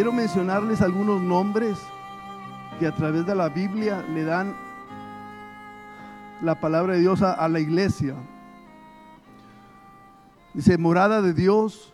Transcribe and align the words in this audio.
quiero 0.00 0.12
mencionarles 0.14 0.80
algunos 0.80 1.20
nombres 1.20 1.78
que 2.78 2.86
a 2.86 2.94
través 2.96 3.26
de 3.26 3.34
la 3.34 3.50
Biblia 3.50 4.02
le 4.14 4.24
dan 4.24 4.56
la 6.40 6.58
palabra 6.58 6.94
de 6.94 7.00
Dios 7.00 7.20
a, 7.20 7.46
la 7.48 7.60
iglesia. 7.60 8.14
Dice, 10.54 10.78
morada 10.78 11.20
de 11.20 11.34
Dios, 11.34 11.92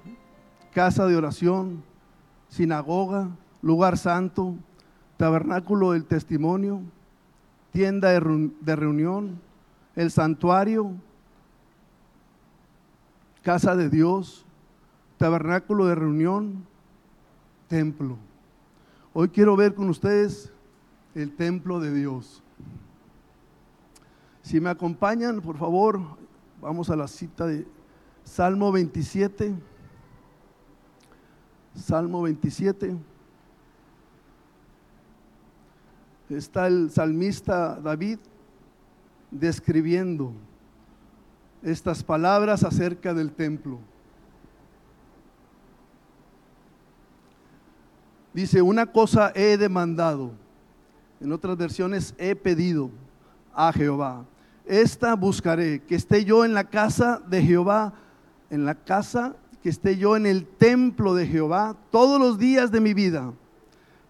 casa 0.73 1.09
de 1.09 1.17
oración, 1.17 1.83
sinagoga, 2.49 3.29
lugar 3.61 3.99
santo, 3.99 4.55
tabernáculo 5.17 5.91
del 5.91 6.05
testimonio, 6.05 6.83
tienda 7.73 8.11
de 8.11 8.77
reunión, 8.77 9.41
el 9.97 10.13
santuario, 10.13 10.93
casa 13.43 13.75
de 13.75 13.91
Dios, 13.91 14.47
tabernáculo 15.19 15.87
de 15.87 15.97
reunión, 15.97 16.66
templo. 17.69 18.17
Hoy 19.13 19.29
quiero 19.29 19.57
ver 19.57 19.75
con 19.75 19.89
ustedes 19.89 20.53
el 21.15 21.35
templo 21.35 21.81
de 21.81 21.93
Dios. 21.93 22.43
Si 24.43 24.61
me 24.61 24.71
acompañan, 24.71 25.41
por 25.41 25.57
favor, 25.57 26.01
vamos 26.61 26.91
a 26.91 26.97
la 26.97 27.09
cita 27.09 27.47
de 27.47 27.67
Salmo 28.25 28.71
27. 28.71 29.55
Salmo 31.75 32.23
27. 32.23 32.97
Está 36.29 36.67
el 36.67 36.91
salmista 36.91 37.81
David 37.81 38.19
describiendo 39.31 40.33
estas 41.63 42.03
palabras 42.03 42.65
acerca 42.65 43.15
del 43.15 43.33
templo. 43.33 43.79
Dice, 48.37 48.61
una 48.61 48.85
cosa 48.85 49.33
he 49.35 49.57
demandado, 49.57 50.31
en 51.23 51.33
otras 51.33 51.57
versiones 51.57 52.15
he 52.19 52.37
pedido 52.37 52.91
a 53.55 53.73
Jehová. 53.73 54.27
Esta 54.67 55.15
buscaré, 55.17 55.81
que 55.81 55.95
esté 55.95 56.23
yo 56.23 56.45
en 56.45 56.53
la 56.53 56.65
casa 56.65 57.23
de 57.27 57.41
Jehová, 57.43 57.95
en 58.51 58.67
la 58.67 58.75
casa, 58.75 59.35
que 59.63 59.71
esté 59.71 59.97
yo 59.97 60.19
en 60.19 60.27
el 60.27 60.45
templo 60.45 61.15
de 61.15 61.27
Jehová 61.27 61.79
todos 61.91 62.21
los 62.21 62.39
días 62.39 62.71
de 62.71 62.81
mi 62.81 62.93
vida, 62.93 63.33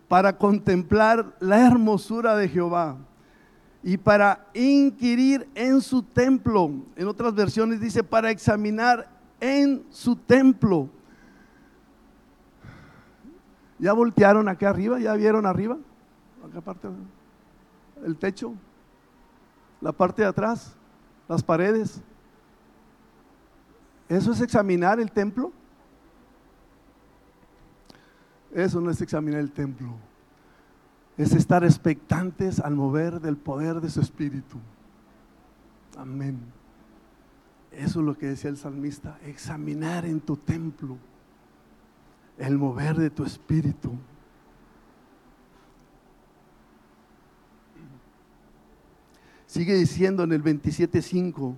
para 0.08 0.36
contemplar 0.36 1.36
la 1.38 1.64
hermosura 1.64 2.34
de 2.34 2.48
Jehová 2.48 2.96
y 3.84 3.96
para 3.96 4.44
inquirir 4.54 5.46
en 5.54 5.80
su 5.80 6.02
templo. 6.02 6.72
En 6.96 7.06
otras 7.06 7.32
versiones 7.32 7.78
dice, 7.78 8.02
para 8.02 8.32
examinar 8.32 9.08
en 9.38 9.84
su 9.90 10.16
templo. 10.16 10.90
¿Ya 13.78 13.92
voltearon 13.92 14.48
acá 14.48 14.70
arriba? 14.70 14.98
¿Ya 14.98 15.14
vieron 15.14 15.46
arriba? 15.46 15.76
Acá 16.48 16.60
parte, 16.60 16.88
el 18.04 18.16
techo, 18.16 18.54
la 19.80 19.92
parte 19.92 20.22
de 20.22 20.28
atrás, 20.28 20.74
las 21.28 21.42
paredes. 21.42 22.00
¿Eso 24.08 24.32
es 24.32 24.40
examinar 24.40 25.00
el 25.00 25.10
templo? 25.10 25.52
Eso 28.52 28.80
no 28.80 28.90
es 28.90 29.00
examinar 29.00 29.40
el 29.40 29.52
templo. 29.52 29.94
Es 31.18 31.32
estar 31.32 31.64
expectantes 31.64 32.60
al 32.60 32.74
mover 32.74 33.20
del 33.20 33.36
poder 33.36 33.80
de 33.80 33.90
su 33.90 34.00
espíritu. 34.00 34.58
Amén. 35.98 36.38
Eso 37.72 38.00
es 38.00 38.06
lo 38.06 38.16
que 38.16 38.26
decía 38.26 38.48
el 38.48 38.56
salmista, 38.56 39.18
examinar 39.24 40.06
en 40.06 40.20
tu 40.20 40.36
templo 40.36 40.96
el 42.38 42.58
mover 42.58 42.96
de 42.96 43.10
tu 43.10 43.24
espíritu. 43.24 43.92
Sigue 49.46 49.74
diciendo 49.74 50.24
en 50.24 50.32
el 50.32 50.42
27.5, 50.42 51.54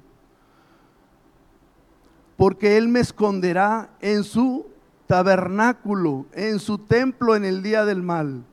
porque 2.37 2.77
Él 2.77 2.89
me 2.89 3.01
esconderá 3.01 3.91
en 4.01 4.23
su 4.23 4.67
tabernáculo, 5.07 6.27
en 6.33 6.61
su 6.61 6.79
templo 6.79 7.35
en 7.35 7.45
el 7.45 7.63
día 7.63 7.85
del 7.85 8.03
mal. 8.03 8.45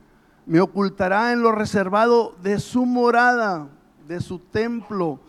Me 0.48 0.62
ocultará 0.62 1.32
en 1.34 1.42
lo 1.42 1.52
reservado 1.52 2.34
de 2.42 2.60
su 2.60 2.86
morada, 2.86 3.68
de 4.08 4.22
su 4.22 4.40
templo. 4.40 5.20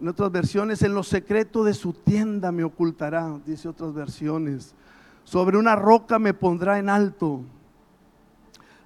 En 0.00 0.08
otras 0.08 0.30
versiones, 0.30 0.82
en 0.82 0.94
lo 0.94 1.02
secreto 1.02 1.64
de 1.64 1.74
su 1.74 1.92
tienda 1.92 2.52
me 2.52 2.64
ocultará, 2.64 3.40
dice 3.44 3.68
otras 3.68 3.92
versiones. 3.94 4.74
Sobre 5.28 5.58
una 5.58 5.76
roca 5.76 6.18
me 6.18 6.32
pondrá 6.32 6.78
en 6.78 6.88
alto. 6.88 7.42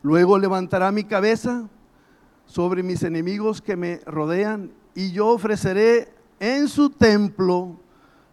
Luego 0.03 0.41
levantará 0.41 0.91
mi 0.91 1.05
cabeza 1.05 1.69
sobre 2.47 2.83
mis 2.83 3.05
enemigos 3.05 3.63
que 3.63 3.77
me 3.77 4.01
rodean 4.07 4.73
y 4.93 5.13
yo 5.13 5.29
ofreceré 5.29 6.13
en 6.41 6.67
su 6.67 6.91
templo 6.91 7.77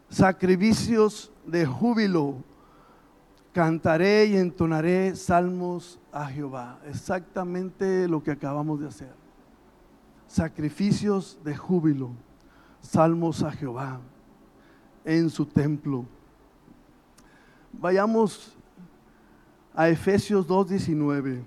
sacrificios 0.09 1.31
de 1.45 1.67
júbilo. 1.67 2.37
Cantaré 3.53 4.25
y 4.25 4.37
entonaré 4.37 5.15
salmos 5.15 5.99
a 6.11 6.25
Jehová. 6.25 6.79
Exactamente 6.87 8.07
lo 8.07 8.23
que 8.23 8.31
acabamos 8.31 8.79
de 8.79 8.87
hacer. 8.87 9.13
Sacrificios 10.25 11.37
de 11.43 11.55
júbilo. 11.55 12.09
Salmos 12.81 13.43
a 13.43 13.51
Jehová 13.51 13.99
en 15.05 15.29
su 15.29 15.45
templo. 15.45 16.07
Vayamos 17.73 18.55
a 19.73 19.89
Efesios 19.89 20.47
2.19. 20.47 21.41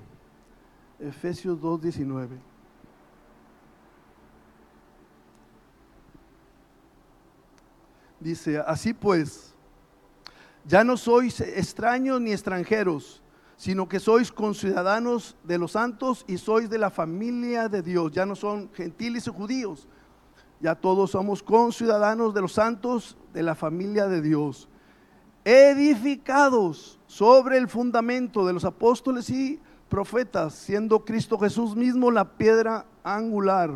Efesios 1.00 1.60
2.19. 1.60 2.28
Dice, 8.20 8.58
así 8.58 8.94
pues, 8.94 9.52
ya 10.64 10.84
no 10.84 10.96
sois 10.96 11.40
extraños 11.40 12.20
ni 12.20 12.30
extranjeros, 12.30 13.20
sino 13.56 13.88
que 13.88 13.98
sois 13.98 14.30
conciudadanos 14.30 15.36
de 15.42 15.58
los 15.58 15.72
santos 15.72 16.24
y 16.28 16.38
sois 16.38 16.70
de 16.70 16.78
la 16.78 16.90
familia 16.90 17.68
de 17.68 17.82
Dios. 17.82 18.12
Ya 18.12 18.24
no 18.24 18.36
son 18.36 18.70
gentiles 18.72 19.26
y 19.26 19.30
judíos, 19.30 19.88
ya 20.60 20.76
todos 20.76 21.10
somos 21.10 21.42
conciudadanos 21.42 22.32
de 22.32 22.40
los 22.40 22.52
santos 22.52 23.16
de 23.32 23.42
la 23.42 23.56
familia 23.56 24.06
de 24.06 24.22
Dios. 24.22 24.68
Edificados 25.44 27.00
sobre 27.06 27.58
el 27.58 27.68
fundamento 27.68 28.46
de 28.46 28.52
los 28.52 28.64
apóstoles 28.64 29.28
y 29.30 29.58
profetas, 29.88 30.54
siendo 30.54 31.04
Cristo 31.04 31.38
Jesús 31.38 31.76
mismo 31.76 32.10
la 32.10 32.24
piedra 32.24 32.86
angular, 33.02 33.70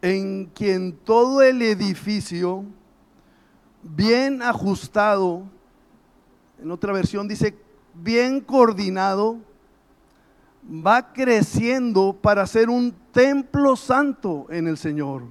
en 0.00 0.46
quien 0.46 0.92
todo 0.92 1.42
el 1.42 1.60
edificio, 1.62 2.64
bien 3.82 4.42
ajustado, 4.42 5.44
en 6.60 6.70
otra 6.70 6.92
versión 6.92 7.28
dice, 7.28 7.56
bien 7.94 8.40
coordinado, 8.40 9.38
va 10.68 11.12
creciendo 11.12 12.16
para 12.20 12.46
ser 12.46 12.68
un 12.68 12.94
templo 13.12 13.76
santo 13.76 14.46
en 14.50 14.66
el 14.66 14.76
Señor, 14.76 15.22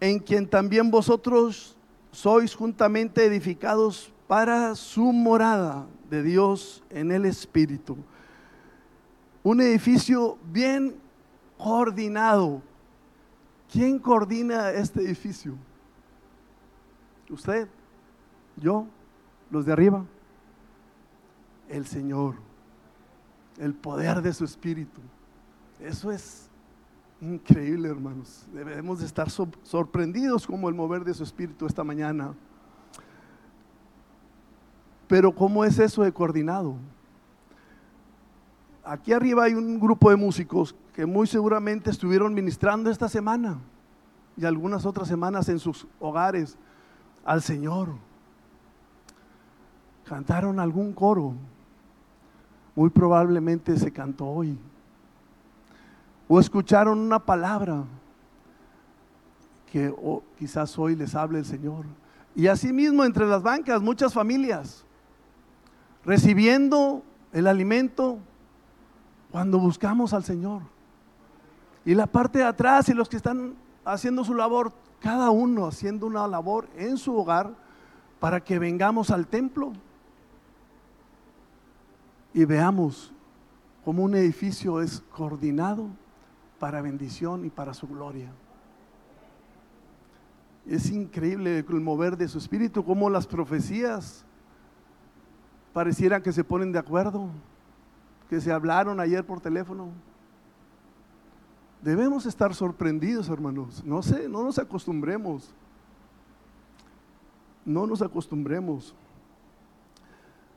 en 0.00 0.18
quien 0.18 0.48
también 0.48 0.90
vosotros 0.90 1.73
sois 2.14 2.54
juntamente 2.54 3.24
edificados 3.24 4.12
para 4.28 4.76
su 4.76 5.12
morada 5.12 5.86
de 6.08 6.22
Dios 6.22 6.82
en 6.88 7.10
el 7.10 7.24
Espíritu. 7.24 7.96
Un 9.42 9.60
edificio 9.60 10.38
bien 10.44 10.94
coordinado. 11.58 12.62
¿Quién 13.70 13.98
coordina 13.98 14.70
este 14.70 15.02
edificio? 15.02 15.56
¿Usted? 17.28 17.68
¿Yo? 18.56 18.86
¿Los 19.50 19.66
de 19.66 19.72
arriba? 19.72 20.04
El 21.68 21.84
Señor. 21.84 22.36
El 23.58 23.74
poder 23.74 24.22
de 24.22 24.32
su 24.32 24.44
Espíritu. 24.44 25.00
Eso 25.80 26.12
es 26.12 26.43
increíble, 27.32 27.88
hermanos. 27.88 28.46
Debemos 28.52 29.00
de 29.00 29.06
estar 29.06 29.30
sor- 29.30 29.48
sorprendidos 29.62 30.46
como 30.46 30.68
el 30.68 30.74
mover 30.74 31.04
de 31.04 31.14
su 31.14 31.22
Espíritu 31.22 31.66
esta 31.66 31.82
mañana. 31.84 32.34
Pero 35.08 35.34
¿cómo 35.34 35.64
es 35.64 35.78
eso 35.78 36.02
de 36.02 36.12
coordinado? 36.12 36.76
Aquí 38.84 39.12
arriba 39.12 39.44
hay 39.44 39.54
un 39.54 39.78
grupo 39.80 40.10
de 40.10 40.16
músicos 40.16 40.74
que 40.94 41.06
muy 41.06 41.26
seguramente 41.26 41.90
estuvieron 41.90 42.34
ministrando 42.34 42.90
esta 42.90 43.08
semana 43.08 43.58
y 44.36 44.44
algunas 44.44 44.84
otras 44.84 45.08
semanas 45.08 45.48
en 45.48 45.58
sus 45.58 45.86
hogares 46.00 46.58
al 47.24 47.40
Señor. 47.42 47.88
Cantaron 50.04 50.60
algún 50.60 50.92
coro. 50.92 51.34
Muy 52.74 52.90
probablemente 52.90 53.76
se 53.78 53.90
cantó 53.92 54.26
hoy. 54.26 54.58
O 56.28 56.40
escucharon 56.40 56.98
una 56.98 57.18
palabra 57.18 57.84
que 59.70 59.92
quizás 60.38 60.78
hoy 60.78 60.96
les 60.96 61.14
hable 61.14 61.40
el 61.40 61.44
Señor. 61.44 61.84
Y 62.34 62.46
asimismo 62.46 63.04
entre 63.04 63.26
las 63.26 63.42
bancas, 63.42 63.82
muchas 63.82 64.12
familias 64.12 64.84
recibiendo 66.04 67.02
el 67.32 67.46
alimento 67.46 68.18
cuando 69.30 69.58
buscamos 69.58 70.12
al 70.12 70.24
Señor. 70.24 70.62
Y 71.84 71.94
la 71.94 72.06
parte 72.06 72.38
de 72.38 72.44
atrás 72.44 72.88
y 72.88 72.94
los 72.94 73.08
que 73.08 73.16
están 73.16 73.54
haciendo 73.84 74.24
su 74.24 74.34
labor, 74.34 74.72
cada 75.00 75.30
uno 75.30 75.66
haciendo 75.66 76.06
una 76.06 76.26
labor 76.28 76.68
en 76.76 76.96
su 76.96 77.16
hogar 77.16 77.50
para 78.20 78.42
que 78.42 78.58
vengamos 78.58 79.10
al 79.10 79.26
templo 79.26 79.72
y 82.32 82.44
veamos 82.44 83.12
cómo 83.84 84.02
un 84.02 84.14
edificio 84.14 84.80
es 84.80 85.02
coordinado 85.10 85.88
para 86.64 86.80
bendición 86.80 87.44
y 87.44 87.50
para 87.50 87.74
su 87.74 87.86
gloria. 87.86 88.32
Es 90.66 90.90
increíble 90.90 91.58
el 91.58 91.80
mover 91.82 92.16
de 92.16 92.26
su 92.26 92.38
espíritu, 92.38 92.82
cómo 92.86 93.10
las 93.10 93.26
profecías 93.26 94.24
parecieran 95.74 96.22
que 96.22 96.32
se 96.32 96.42
ponen 96.42 96.72
de 96.72 96.78
acuerdo, 96.78 97.28
que 98.30 98.40
se 98.40 98.50
hablaron 98.50 98.98
ayer 98.98 99.26
por 99.26 99.42
teléfono. 99.42 99.90
Debemos 101.82 102.24
estar 102.24 102.54
sorprendidos, 102.54 103.28
hermanos. 103.28 103.84
No 103.84 104.02
sé, 104.02 104.26
no 104.26 104.42
nos 104.42 104.58
acostumbremos. 104.58 105.54
No 107.66 107.86
nos 107.86 108.00
acostumbremos. 108.00 108.94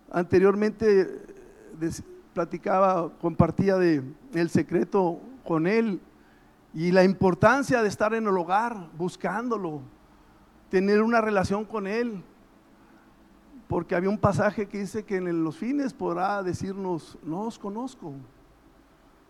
Anteriormente 0.09 1.21
platicaba, 2.33 3.11
compartía 3.19 3.75
de 3.75 4.01
el 4.33 4.49
secreto 4.49 5.19
con 5.47 5.65
él 5.65 6.01
y 6.73 6.91
la 6.91 7.03
importancia 7.03 7.81
de 7.81 7.87
estar 7.87 8.13
en 8.13 8.27
el 8.27 8.37
hogar 8.37 8.89
buscándolo, 8.97 9.81
tener 10.69 11.01
una 11.01 11.21
relación 11.21 11.65
con 11.65 11.87
él. 11.87 12.21
Porque 13.67 13.95
había 13.95 14.09
un 14.09 14.17
pasaje 14.17 14.67
que 14.67 14.79
dice 14.79 15.03
que 15.03 15.17
en 15.17 15.43
los 15.43 15.57
fines 15.57 15.93
podrá 15.93 16.43
decirnos, 16.43 17.17
no 17.23 17.41
os 17.41 17.57
conozco, 17.57 18.13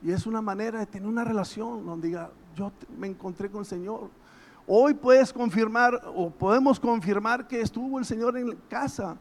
y 0.03 0.11
es 0.11 0.27
una 0.27 0.41
manera 0.41 0.79
de 0.79 0.85
tener 0.85 1.07
una 1.07 1.23
relación 1.23 1.85
donde 1.85 2.09
diga, 2.09 2.29
yo 2.55 2.71
me 2.97 3.07
encontré 3.07 3.49
con 3.49 3.61
el 3.61 3.65
Señor. 3.65 4.09
Hoy 4.67 4.93
puedes 4.93 5.31
confirmar 5.33 6.01
o 6.13 6.29
podemos 6.29 6.79
confirmar 6.79 7.47
que 7.47 7.61
estuvo 7.61 7.97
el 7.97 8.05
Señor 8.05 8.37
en 8.37 8.55
casa 8.69 9.17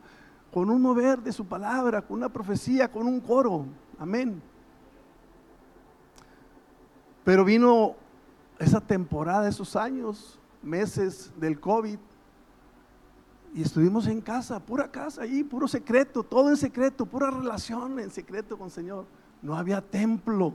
con 0.52 0.69
un 0.69 0.82
mover 0.82 1.22
de 1.22 1.32
su 1.32 1.46
palabra, 1.46 2.02
con 2.02 2.19
una 2.19 2.28
profecía, 2.28 2.90
con 2.90 3.06
un 3.06 3.20
coro. 3.20 3.64
Amén. 3.99 4.42
Pero 7.26 7.44
vino 7.44 7.96
esa 8.56 8.81
temporada, 8.81 9.49
esos 9.49 9.75
años, 9.75 10.38
meses 10.62 11.32
del 11.37 11.58
COVID, 11.58 11.99
y 13.52 13.62
estuvimos 13.62 14.06
en 14.06 14.20
casa, 14.20 14.61
pura 14.61 14.88
casa 14.88 15.23
ahí, 15.23 15.43
puro 15.43 15.67
secreto, 15.67 16.23
todo 16.23 16.50
en 16.50 16.56
secreto, 16.56 17.05
pura 17.05 17.32
relación 17.32 17.99
en 17.99 18.12
secreto 18.12 18.56
con 18.56 18.67
el 18.67 18.73
Señor. 18.73 19.06
No 19.43 19.56
había 19.56 19.81
templo. 19.81 20.55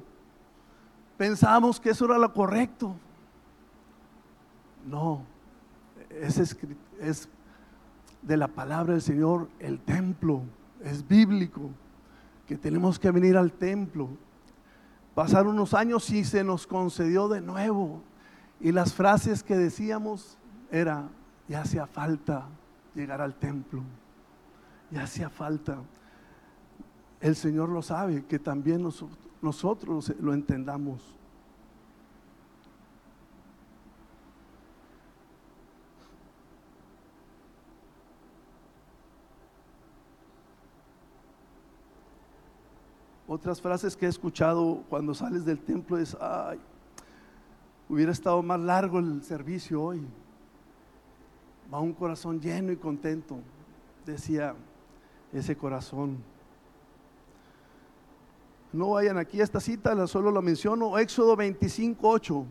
Pensábamos 1.18 1.78
que 1.78 1.90
eso 1.90 2.06
era 2.06 2.18
lo 2.18 2.34
correcto. 2.34 2.96
No, 4.88 5.24
es, 6.10 6.58
es 7.02 7.28
de 8.22 8.38
la 8.38 8.48
palabra 8.48 8.94
del 8.94 9.02
Señor 9.02 9.50
el 9.60 9.78
templo, 9.82 10.44
es 10.82 11.06
bíblico, 11.06 11.70
que 12.48 12.56
tenemos 12.56 12.98
que 12.98 13.12
venir 13.12 13.36
al 13.36 13.52
templo. 13.52 14.08
Pasaron 15.16 15.54
unos 15.54 15.74
años 15.74 16.10
y 16.10 16.24
se 16.24 16.44
nos 16.44 16.68
concedió 16.68 17.28
de 17.28 17.42
nuevo. 17.42 18.02
Y 18.60 18.72
las 18.72 18.94
frases 18.94 19.44
que 19.44 19.56
decíamos 19.56 20.38
era, 20.72 21.10
ya 21.48 21.62
hacía 21.62 21.88
falta 21.88 22.48
llegar 22.94 23.22
al 23.22 23.36
templo, 23.36 23.82
ya 24.92 25.04
hacía 25.04 25.30
falta. 25.30 25.78
El 27.20 27.36
Señor 27.36 27.70
lo 27.70 27.82
sabe, 27.82 28.26
que 28.26 28.40
también 28.40 28.82
nosotros 28.84 29.18
nosotros 29.42 30.14
lo 30.20 30.34
entendamos. 30.34 31.16
Otras 43.34 43.62
frases 43.62 43.96
que 43.96 44.08
he 44.08 44.10
escuchado 44.10 44.84
cuando 44.90 45.14
sales 45.14 45.46
del 45.46 45.58
templo 45.58 45.98
es, 45.98 46.18
ay, 46.20 46.60
hubiera 47.88 48.12
estado 48.12 48.44
más 48.44 48.60
largo 48.60 49.00
el 49.00 49.24
servicio 49.24 49.82
hoy. 49.82 50.06
Va 51.74 51.80
un 51.80 51.94
corazón 51.94 52.42
lleno 52.42 52.74
y 52.74 52.76
contento, 52.76 53.40
decía 54.06 54.54
ese 55.32 55.56
corazón. 55.56 56.18
No 58.74 58.90
vayan 58.90 59.18
aquí 59.18 59.40
a 59.40 59.46
esta 59.46 59.62
cita, 59.62 60.08
solo 60.08 60.30
lo 60.30 60.42
menciono. 60.42 60.98
Éxodo 60.98 61.38
25, 61.38 62.10
8. 62.10 62.46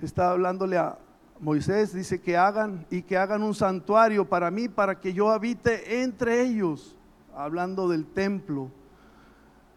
Está 0.00 0.30
hablándole 0.30 0.78
a 0.78 0.96
Moisés, 1.38 1.92
dice 1.92 2.18
que 2.18 2.38
hagan 2.38 2.86
y 2.88 3.02
que 3.02 3.18
hagan 3.18 3.42
un 3.42 3.54
santuario 3.54 4.26
para 4.26 4.50
mí, 4.50 4.70
para 4.70 4.98
que 4.98 5.12
yo 5.12 5.28
habite 5.28 6.00
entre 6.00 6.40
ellos. 6.40 6.96
Hablando 7.36 7.90
del 7.90 8.06
templo. 8.06 8.70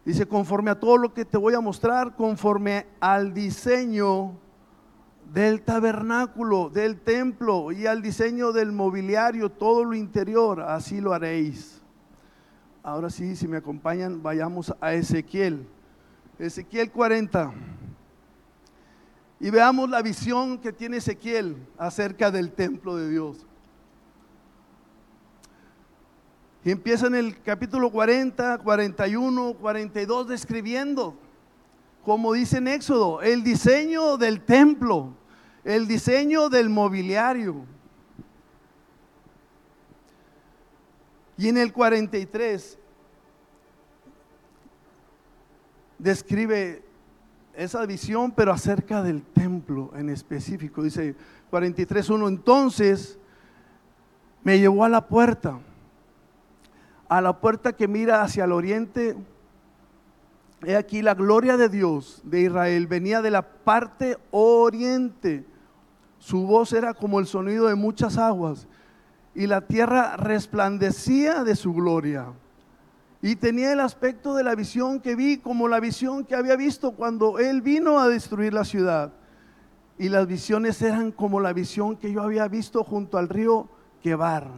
Dice, 0.04 0.26
conforme 0.26 0.70
a 0.70 0.80
todo 0.80 0.96
lo 0.96 1.14
que 1.14 1.24
te 1.24 1.38
voy 1.38 1.54
a 1.54 1.60
mostrar, 1.60 2.16
conforme 2.16 2.86
al 2.98 3.32
diseño 3.32 4.32
del 5.32 5.62
tabernáculo, 5.62 6.70
del 6.70 7.00
templo 7.00 7.70
y 7.70 7.86
al 7.86 8.02
diseño 8.02 8.52
del 8.52 8.72
mobiliario, 8.72 9.50
todo 9.50 9.84
lo 9.84 9.94
interior, 9.94 10.60
así 10.60 11.00
lo 11.00 11.12
haréis. 11.12 11.80
Ahora 12.82 13.10
sí, 13.10 13.36
si 13.36 13.46
me 13.46 13.58
acompañan, 13.58 14.22
vayamos 14.22 14.74
a 14.80 14.92
Ezequiel. 14.92 15.66
Ezequiel 16.38 16.90
40. 16.90 17.52
Y 19.38 19.50
veamos 19.50 19.88
la 19.88 20.02
visión 20.02 20.58
que 20.58 20.72
tiene 20.72 20.96
Ezequiel 20.96 21.56
acerca 21.78 22.32
del 22.32 22.50
templo 22.52 22.96
de 22.96 23.08
Dios. 23.08 23.46
Y 26.64 26.70
empieza 26.70 27.08
en 27.08 27.16
el 27.16 27.42
capítulo 27.42 27.90
40, 27.90 28.58
41, 28.58 29.54
42 29.60 30.28
describiendo, 30.28 31.16
como 32.04 32.32
dice 32.32 32.58
en 32.58 32.68
Éxodo, 32.68 33.20
el 33.20 33.42
diseño 33.42 34.16
del 34.16 34.40
templo, 34.42 35.14
el 35.64 35.88
diseño 35.88 36.48
del 36.48 36.68
mobiliario. 36.68 37.64
Y 41.36 41.48
en 41.48 41.58
el 41.58 41.72
43 41.72 42.78
describe 45.98 46.84
esa 47.54 47.84
visión, 47.86 48.32
pero 48.32 48.52
acerca 48.52 49.02
del 49.02 49.22
templo 49.22 49.90
en 49.96 50.10
específico. 50.10 50.82
Dice 50.82 51.14
43.1, 51.50 52.28
entonces 52.28 53.18
me 54.42 54.58
llevó 54.58 54.84
a 54.84 54.88
la 54.88 55.06
puerta, 55.06 55.58
a 57.12 57.20
la 57.20 57.38
puerta 57.38 57.74
que 57.74 57.88
mira 57.88 58.22
hacia 58.22 58.44
el 58.44 58.52
oriente. 58.52 59.14
He 60.64 60.76
aquí 60.76 61.02
la 61.02 61.12
gloria 61.12 61.58
de 61.58 61.68
Dios 61.68 62.22
de 62.24 62.40
Israel 62.40 62.86
venía 62.86 63.20
de 63.20 63.30
la 63.30 63.42
parte 63.42 64.16
oriente. 64.30 65.44
Su 66.18 66.46
voz 66.46 66.72
era 66.72 66.94
como 66.94 67.20
el 67.20 67.26
sonido 67.26 67.66
de 67.66 67.74
muchas 67.74 68.16
aguas 68.16 68.66
y 69.34 69.46
la 69.46 69.60
tierra 69.60 70.16
resplandecía 70.16 71.44
de 71.44 71.54
su 71.54 71.74
gloria. 71.74 72.32
Y 73.20 73.36
tenía 73.36 73.74
el 73.74 73.80
aspecto 73.80 74.34
de 74.34 74.44
la 74.44 74.54
visión 74.54 74.98
que 74.98 75.14
vi 75.14 75.36
como 75.36 75.68
la 75.68 75.80
visión 75.80 76.24
que 76.24 76.34
había 76.34 76.56
visto 76.56 76.92
cuando 76.92 77.38
él 77.38 77.60
vino 77.60 78.00
a 78.00 78.08
destruir 78.08 78.54
la 78.54 78.64
ciudad. 78.64 79.12
Y 79.98 80.08
las 80.08 80.26
visiones 80.26 80.80
eran 80.80 81.12
como 81.12 81.40
la 81.40 81.52
visión 81.52 81.94
que 81.94 82.10
yo 82.10 82.22
había 82.22 82.48
visto 82.48 82.82
junto 82.82 83.18
al 83.18 83.28
río 83.28 83.68
Quebar. 84.00 84.48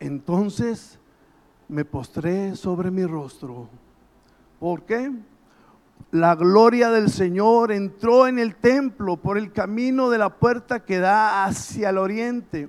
Entonces 0.00 0.98
me 1.72 1.86
postré 1.86 2.54
sobre 2.54 2.90
mi 2.90 3.06
rostro. 3.06 3.66
¿Por 4.60 4.82
qué? 4.82 5.10
La 6.10 6.34
gloria 6.34 6.90
del 6.90 7.08
Señor 7.08 7.72
entró 7.72 8.26
en 8.26 8.38
el 8.38 8.56
templo 8.56 9.16
por 9.16 9.38
el 9.38 9.52
camino 9.52 10.10
de 10.10 10.18
la 10.18 10.28
puerta 10.38 10.84
que 10.84 10.98
da 10.98 11.44
hacia 11.46 11.88
el 11.88 11.96
oriente 11.96 12.68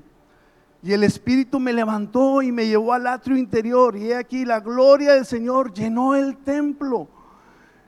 y 0.81 0.93
el 0.93 1.03
Espíritu 1.03 1.59
me 1.59 1.73
levantó 1.73 2.41
y 2.41 2.51
me 2.51 2.65
llevó 2.65 2.93
al 2.93 3.07
atrio 3.07 3.35
interior. 3.37 3.97
Y 3.97 4.11
he 4.11 4.15
aquí 4.15 4.45
la 4.45 4.61
gloria 4.61 5.13
del 5.13 5.25
Señor 5.25 5.73
llenó 5.73 6.15
el 6.15 6.37
templo. 6.37 7.07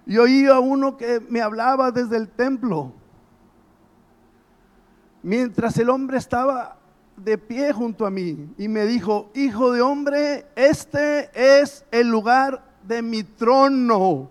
Y 0.05 0.17
oí 0.17 0.45
a 0.47 0.59
uno 0.59 0.95
que 0.95 1.21
me 1.29 1.41
hablaba 1.41 1.91
desde 1.91 2.15
el 2.15 2.29
templo. 2.29 2.93
Mientras 5.23 5.77
el 5.77 5.89
hombre 5.89 6.17
estaba 6.17 6.77
de 7.17 7.37
pie 7.37 7.71
junto 7.71 8.05
a 8.05 8.09
mí 8.09 8.53
y 8.57 8.67
me 8.67 8.85
dijo, 8.85 9.29
hijo 9.33 9.71
de 9.71 9.81
hombre, 9.81 10.45
este 10.55 11.29
es 11.33 11.85
el 11.91 12.09
lugar 12.09 12.63
de 12.83 13.01
mi 13.01 13.23
trono, 13.23 14.29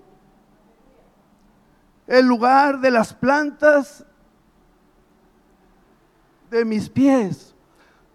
el 2.06 2.26
lugar 2.26 2.80
de 2.80 2.90
las 2.90 3.14
plantas 3.14 4.04
de 6.50 6.64
mis 6.64 6.88
pies 6.88 7.54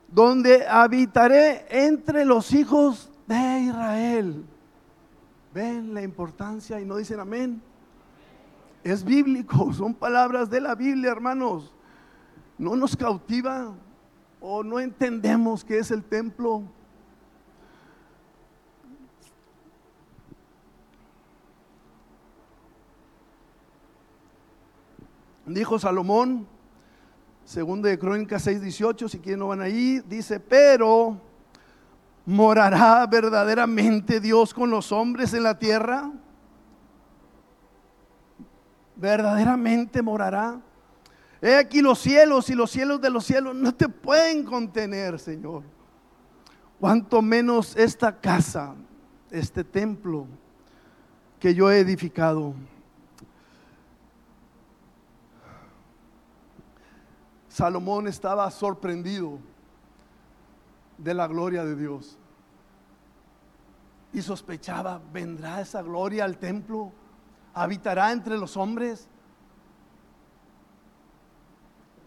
donde 0.07 0.67
habitaré 0.67 1.65
entre 1.69 2.25
los 2.25 2.53
hijos 2.53 3.11
de 3.27 3.59
Israel. 3.61 4.45
¿Ven 5.53 5.93
la 5.93 6.01
importancia 6.01 6.79
y 6.79 6.85
no 6.85 6.97
dicen 6.97 7.19
amén? 7.19 7.61
Es 8.83 9.03
bíblico, 9.03 9.73
son 9.73 9.93
palabras 9.93 10.49
de 10.49 10.61
la 10.61 10.75
Biblia, 10.75 11.11
hermanos. 11.11 11.73
No 12.57 12.75
nos 12.75 12.95
cautiva 12.95 13.73
o 14.41 14.63
no 14.63 14.79
entendemos 14.79 15.63
qué 15.63 15.79
es 15.79 15.91
el 15.91 16.03
templo. 16.03 16.63
Dijo 25.45 25.79
Salomón, 25.79 26.47
segundo 27.43 27.87
de 27.87 27.97
Crónicas 27.97 28.45
6:18, 28.45 29.09
si 29.09 29.19
quieren 29.19 29.39
no 29.39 29.47
van 29.47 29.61
ahí, 29.61 29.99
dice, 30.07 30.39
pero 30.39 31.19
¿morará 32.25 33.07
verdaderamente 33.07 34.19
Dios 34.19 34.53
con 34.53 34.69
los 34.69 34.91
hombres 34.91 35.33
en 35.33 35.43
la 35.43 35.57
tierra? 35.57 36.11
¿Verdaderamente 38.95 40.03
morará? 40.03 40.61
He 41.41 41.55
aquí 41.55 41.81
los 41.81 41.99
cielos 41.99 42.49
y 42.49 42.55
los 42.55 42.69
cielos 42.69 42.99
de 42.99 43.09
los 43.09 43.25
cielos 43.25 43.55
no 43.55 43.73
te 43.73 43.87
pueden 43.87 44.43
contener, 44.43 45.19
Señor. 45.19 45.63
Cuanto 46.79 47.21
menos 47.21 47.75
esta 47.75 48.19
casa, 48.19 48.75
este 49.31 49.63
templo 49.63 50.27
que 51.39 51.53
yo 51.53 51.71
he 51.71 51.79
edificado. 51.79 52.53
Salomón 57.47 58.07
estaba 58.07 58.49
sorprendido 58.51 59.39
de 60.97 61.13
la 61.13 61.27
gloria 61.27 61.63
de 61.63 61.75
Dios. 61.75 62.17
Y 64.11 64.21
sospechaba, 64.21 65.01
¿vendrá 65.13 65.61
esa 65.61 65.81
gloria 65.81 66.25
al 66.25 66.37
templo? 66.37 66.91
¿Habitará 67.53 68.11
entre 68.11 68.37
los 68.37 68.57
hombres? 68.57 69.07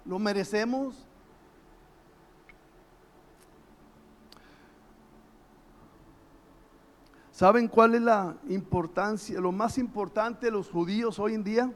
¿Lo 0.04 0.18
merecemos? 0.18 1.06
¿Saben 7.30 7.66
cuál 7.66 7.94
es 7.94 8.02
la 8.02 8.37
importancia, 8.49 9.40
lo 9.40 9.52
más 9.52 9.78
importante 9.78 10.47
de 10.47 10.52
los 10.52 10.68
judíos 10.68 11.18
hoy 11.18 11.35
en 11.35 11.42
día? 11.42 11.73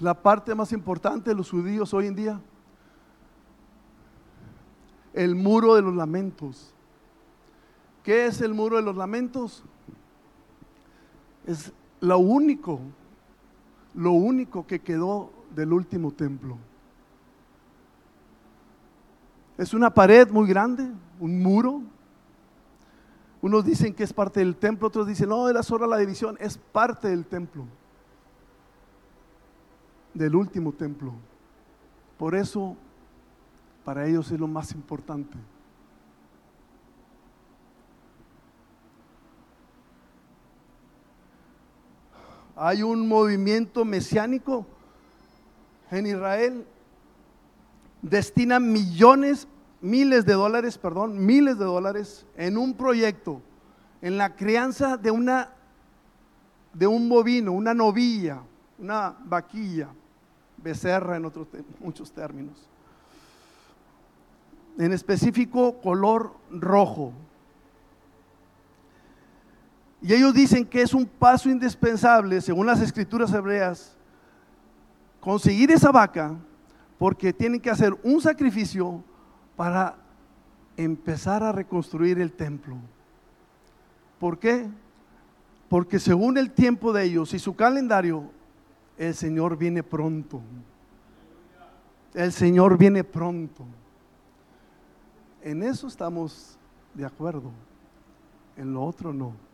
la 0.00 0.14
parte 0.14 0.54
más 0.54 0.72
importante 0.72 1.30
de 1.30 1.36
los 1.36 1.50
judíos 1.50 1.92
hoy 1.92 2.06
en 2.06 2.14
día? 2.14 2.40
El 5.12 5.34
muro 5.34 5.74
de 5.74 5.82
los 5.82 5.94
lamentos. 5.94 6.72
¿Qué 8.02 8.26
es 8.26 8.40
el 8.40 8.54
muro 8.54 8.76
de 8.76 8.82
los 8.82 8.96
lamentos? 8.96 9.64
Es 11.46 11.72
lo 12.00 12.18
único, 12.18 12.80
lo 13.94 14.12
único 14.12 14.66
que 14.66 14.80
quedó 14.80 15.30
del 15.54 15.72
último 15.72 16.12
templo. 16.12 16.56
Es 19.56 19.74
una 19.74 19.90
pared 19.90 20.30
muy 20.30 20.48
grande, 20.48 20.88
un 21.18 21.42
muro. 21.42 21.82
Unos 23.40 23.64
dicen 23.64 23.94
que 23.94 24.04
es 24.04 24.12
parte 24.12 24.40
del 24.40 24.56
templo, 24.56 24.88
otros 24.88 25.06
dicen, 25.06 25.28
no, 25.28 25.48
era 25.48 25.62
solo 25.62 25.86
la 25.86 25.98
división, 25.98 26.36
es 26.40 26.58
parte 26.58 27.08
del 27.08 27.24
templo 27.24 27.64
del 30.18 30.34
último 30.34 30.72
templo. 30.72 31.12
Por 32.18 32.34
eso, 32.34 32.76
para 33.84 34.06
ellos 34.06 34.30
es 34.30 34.40
lo 34.40 34.48
más 34.48 34.72
importante. 34.72 35.38
Hay 42.58 42.82
un 42.82 43.06
movimiento 43.06 43.84
mesiánico 43.84 44.66
en 45.90 46.06
Israel, 46.06 46.66
destina 48.02 48.58
millones, 48.58 49.46
miles 49.80 50.26
de 50.26 50.32
dólares, 50.32 50.76
perdón, 50.76 51.24
miles 51.24 51.58
de 51.58 51.64
dólares 51.64 52.26
en 52.36 52.58
un 52.58 52.74
proyecto, 52.74 53.40
en 54.02 54.18
la 54.18 54.34
crianza 54.34 54.96
de 54.96 55.10
una 55.10 55.54
de 56.72 56.86
un 56.86 57.08
bovino, 57.08 57.52
una 57.52 57.74
novilla, 57.74 58.40
una 58.78 59.16
vaquilla 59.24 59.88
becerra 60.56 61.16
en 61.16 61.24
otros 61.24 61.48
muchos 61.80 62.12
términos. 62.12 62.68
En 64.78 64.92
específico, 64.92 65.80
color 65.80 66.34
rojo. 66.50 67.12
Y 70.00 70.14
ellos 70.14 70.32
dicen 70.32 70.64
que 70.64 70.82
es 70.82 70.94
un 70.94 71.06
paso 71.06 71.50
indispensable, 71.50 72.40
según 72.40 72.66
las 72.66 72.80
escrituras 72.80 73.32
hebreas, 73.32 73.96
conseguir 75.20 75.70
esa 75.70 75.90
vaca, 75.90 76.36
porque 76.98 77.32
tienen 77.32 77.60
que 77.60 77.70
hacer 77.70 77.96
un 78.02 78.20
sacrificio 78.20 79.02
para 79.56 79.96
empezar 80.76 81.42
a 81.42 81.52
reconstruir 81.52 82.20
el 82.20 82.32
templo. 82.32 82.76
¿Por 84.20 84.38
qué? 84.38 84.68
Porque 85.68 85.98
según 85.98 86.38
el 86.38 86.52
tiempo 86.52 86.92
de 86.92 87.04
ellos 87.04 87.34
y 87.34 87.38
su 87.38 87.54
calendario, 87.54 88.30
el 88.96 89.14
Señor 89.14 89.56
viene 89.56 89.82
pronto. 89.82 90.40
El 92.14 92.32
Señor 92.32 92.78
viene 92.78 93.04
pronto. 93.04 93.64
En 95.42 95.62
eso 95.62 95.86
estamos 95.86 96.58
de 96.94 97.04
acuerdo. 97.04 97.50
En 98.56 98.72
lo 98.72 98.82
otro 98.82 99.12
no. 99.12 99.47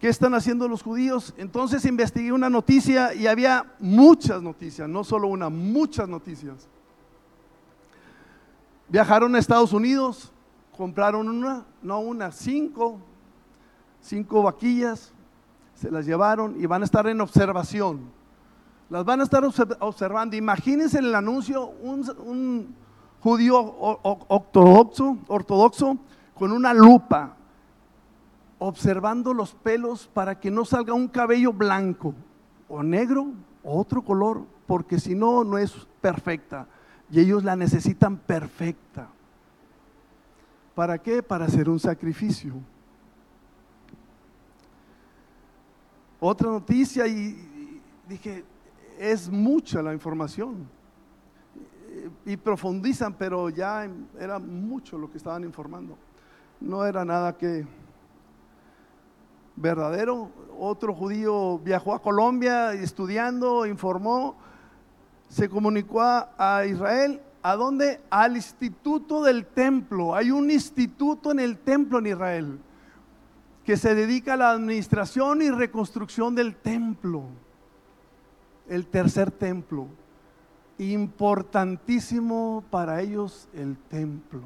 ¿Qué 0.00 0.08
están 0.08 0.34
haciendo 0.34 0.68
los 0.68 0.82
judíos? 0.82 1.32
Entonces 1.38 1.84
investigué 1.86 2.32
una 2.32 2.50
noticia 2.50 3.14
y 3.14 3.26
había 3.26 3.74
muchas 3.78 4.42
noticias, 4.42 4.88
no 4.88 5.04
solo 5.04 5.28
una, 5.28 5.48
muchas 5.48 6.08
noticias. 6.08 6.68
Viajaron 8.88 9.34
a 9.34 9.38
Estados 9.38 9.72
Unidos, 9.72 10.32
compraron 10.76 11.28
una, 11.28 11.64
no 11.82 12.00
una, 12.00 12.30
cinco, 12.30 13.00
cinco 14.00 14.42
vaquillas, 14.42 15.12
se 15.74 15.90
las 15.90 16.06
llevaron 16.06 16.60
y 16.60 16.66
van 16.66 16.82
a 16.82 16.84
estar 16.84 17.06
en 17.06 17.20
observación. 17.20 18.00
Las 18.88 19.04
van 19.04 19.20
a 19.20 19.24
estar 19.24 19.44
observando. 19.44 20.36
Imagínense 20.36 20.98
en 20.98 21.06
el 21.06 21.14
anuncio 21.14 21.66
un, 21.82 22.74
judío 23.20 23.58
ortodoxo, 23.58 25.18
ortodoxo 25.26 25.98
con 26.34 26.52
una 26.52 26.72
lupa, 26.72 27.35
observando 28.58 29.34
los 29.34 29.54
pelos 29.54 30.08
para 30.12 30.38
que 30.40 30.50
no 30.50 30.64
salga 30.64 30.94
un 30.94 31.08
cabello 31.08 31.52
blanco 31.52 32.14
o 32.68 32.82
negro 32.82 33.32
o 33.62 33.78
otro 33.78 34.02
color, 34.02 34.44
porque 34.66 34.98
si 34.98 35.14
no, 35.14 35.44
no 35.44 35.58
es 35.58 35.72
perfecta. 36.00 36.66
Y 37.10 37.20
ellos 37.20 37.44
la 37.44 37.54
necesitan 37.54 38.16
perfecta. 38.16 39.08
¿Para 40.74 40.98
qué? 40.98 41.22
Para 41.22 41.46
hacer 41.46 41.68
un 41.68 41.78
sacrificio. 41.78 42.54
Otra 46.18 46.50
noticia 46.50 47.06
y 47.06 47.80
dije, 48.08 48.44
es 48.98 49.30
mucha 49.30 49.82
la 49.82 49.92
información. 49.92 50.68
Y 52.24 52.36
profundizan, 52.36 53.14
pero 53.14 53.48
ya 53.48 53.88
era 54.18 54.38
mucho 54.38 54.98
lo 54.98 55.10
que 55.10 55.18
estaban 55.18 55.44
informando. 55.44 55.96
No 56.60 56.84
era 56.84 57.04
nada 57.04 57.36
que 57.36 57.66
verdadero. 59.56 60.30
Otro 60.58 60.94
judío 60.94 61.58
viajó 61.58 61.94
a 61.94 62.02
Colombia 62.02 62.72
estudiando, 62.72 63.66
informó, 63.66 64.36
se 65.28 65.48
comunicó 65.48 66.00
a, 66.00 66.64
Israel. 66.66 67.20
¿A 67.42 67.56
dónde? 67.56 68.00
Al 68.10 68.36
instituto 68.36 69.22
del 69.22 69.46
templo. 69.46 70.14
Hay 70.14 70.30
un 70.30 70.50
instituto 70.50 71.30
en 71.30 71.40
el 71.40 71.58
templo 71.58 71.98
en 71.98 72.06
Israel 72.06 72.58
que 73.64 73.76
se 73.76 73.94
dedica 73.94 74.34
a 74.34 74.36
la 74.36 74.50
administración 74.52 75.42
y 75.42 75.50
reconstrucción 75.50 76.34
del 76.34 76.54
templo 76.56 77.24
el 78.68 78.86
tercer 78.86 79.30
templo. 79.30 79.88
Importantísimo 80.78 82.64
para 82.70 83.00
ellos 83.00 83.48
el 83.54 83.76
templo. 83.76 84.42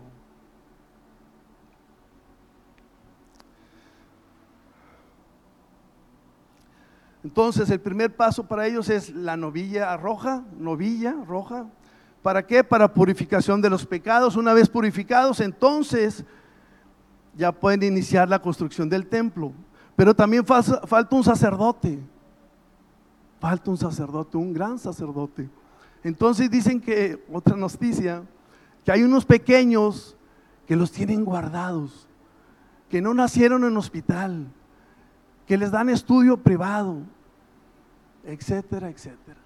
Entonces 7.22 7.68
el 7.70 7.80
primer 7.80 8.14
paso 8.14 8.44
para 8.44 8.66
ellos 8.66 8.88
es 8.88 9.14
la 9.14 9.36
novilla 9.36 9.96
roja, 9.96 10.44
novilla 10.58 11.14
roja. 11.26 11.66
¿Para 12.22 12.46
qué? 12.46 12.64
Para 12.64 12.92
purificación 12.92 13.60
de 13.60 13.70
los 13.70 13.86
pecados. 13.86 14.36
Una 14.36 14.52
vez 14.52 14.68
purificados, 14.68 15.40
entonces 15.40 16.24
ya 17.36 17.52
pueden 17.52 17.82
iniciar 17.82 18.28
la 18.28 18.40
construcción 18.40 18.88
del 18.88 19.06
templo. 19.06 19.52
Pero 19.96 20.14
también 20.14 20.44
falta 20.46 21.16
un 21.16 21.24
sacerdote 21.24 21.98
falta 23.40 23.70
un 23.70 23.78
sacerdote, 23.78 24.36
un 24.36 24.52
gran 24.52 24.78
sacerdote. 24.78 25.48
Entonces 26.04 26.50
dicen 26.50 26.80
que, 26.80 27.24
otra 27.32 27.56
noticia, 27.56 28.22
que 28.84 28.92
hay 28.92 29.02
unos 29.02 29.24
pequeños 29.24 30.16
que 30.66 30.76
los 30.76 30.92
tienen 30.92 31.24
guardados, 31.24 32.06
que 32.88 33.00
no 33.00 33.14
nacieron 33.14 33.64
en 33.64 33.76
hospital, 33.76 34.46
que 35.50 35.59
les 35.59 35.73
dan 35.73 35.88
estudio 35.88 36.37
privado, 36.37 36.99
etcétera, 38.23 38.88
etcétera. 38.88 39.40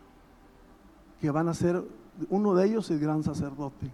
Que 1.18 1.30
van 1.30 1.48
a 1.48 1.54
ser, 1.54 1.82
uno 2.28 2.54
de 2.54 2.66
ellos 2.66 2.90
el 2.90 3.00
gran 3.00 3.22
sacerdote. 3.22 3.90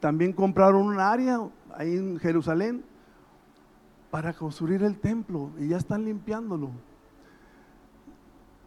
También 0.00 0.32
compraron 0.32 0.86
un 0.86 0.98
área 0.98 1.40
ahí 1.76 1.94
en 1.94 2.18
Jerusalén 2.18 2.82
para 4.10 4.32
construir 4.32 4.82
el 4.82 4.98
templo 4.98 5.50
y 5.58 5.68
ya 5.68 5.76
están 5.76 6.06
limpiándolo. 6.06 6.70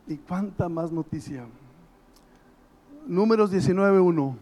¿Y 0.06 0.18
cuánta 0.18 0.70
más 0.70 0.92
noticia? 0.92 1.48
Números 3.08 3.52
19.1. 3.52 4.36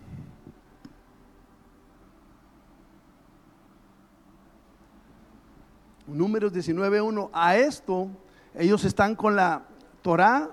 Números 6.07 6.53
19.1. 6.53 7.29
A 7.33 7.57
esto 7.57 8.09
ellos 8.55 8.83
están 8.85 9.15
con 9.15 9.35
la 9.35 9.63
Torah, 10.01 10.49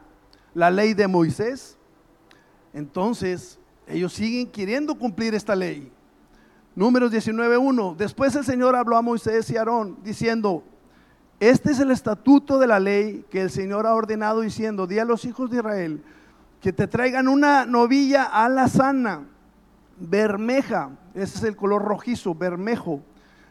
la 0.54 0.71
ley 0.71 0.95
de 0.95 1.09
Moisés. 1.09 1.76
Entonces 2.73 3.59
ellos 3.87 4.12
siguen 4.12 4.50
queriendo 4.50 4.95
cumplir 4.95 5.35
esta 5.35 5.57
ley. 5.57 5.92
Números 6.75 7.12
19.1. 7.12 7.97
Después 7.97 8.35
el 8.37 8.45
Señor 8.45 8.76
habló 8.76 8.97
a 8.97 9.02
Moisés 9.02 9.50
y 9.50 9.57
a 9.57 9.61
Aarón 9.61 9.99
diciendo, 10.02 10.62
este 11.40 11.73
es 11.73 11.80
el 11.80 11.90
estatuto 11.90 12.59
de 12.59 12.66
la 12.66 12.78
ley 12.78 13.25
que 13.30 13.42
el 13.42 13.50
Señor 13.50 13.87
ha 13.87 13.95
ordenado 13.95 14.42
diciendo, 14.42 14.87
di 14.87 14.99
a 14.99 15.04
los 15.04 15.25
hijos 15.25 15.50
de 15.50 15.57
Israel 15.59 16.04
que 16.61 16.73
te 16.73 16.87
traigan 16.87 17.26
una 17.28 17.64
novilla 17.64 18.25
a 18.25 18.49
la 18.49 18.69
sana, 18.69 19.26
bermeja, 19.99 20.90
ese 21.14 21.38
es 21.38 21.45
el 21.45 21.57
color 21.57 21.83
rojizo, 21.83 22.35
bermejo, 22.35 23.00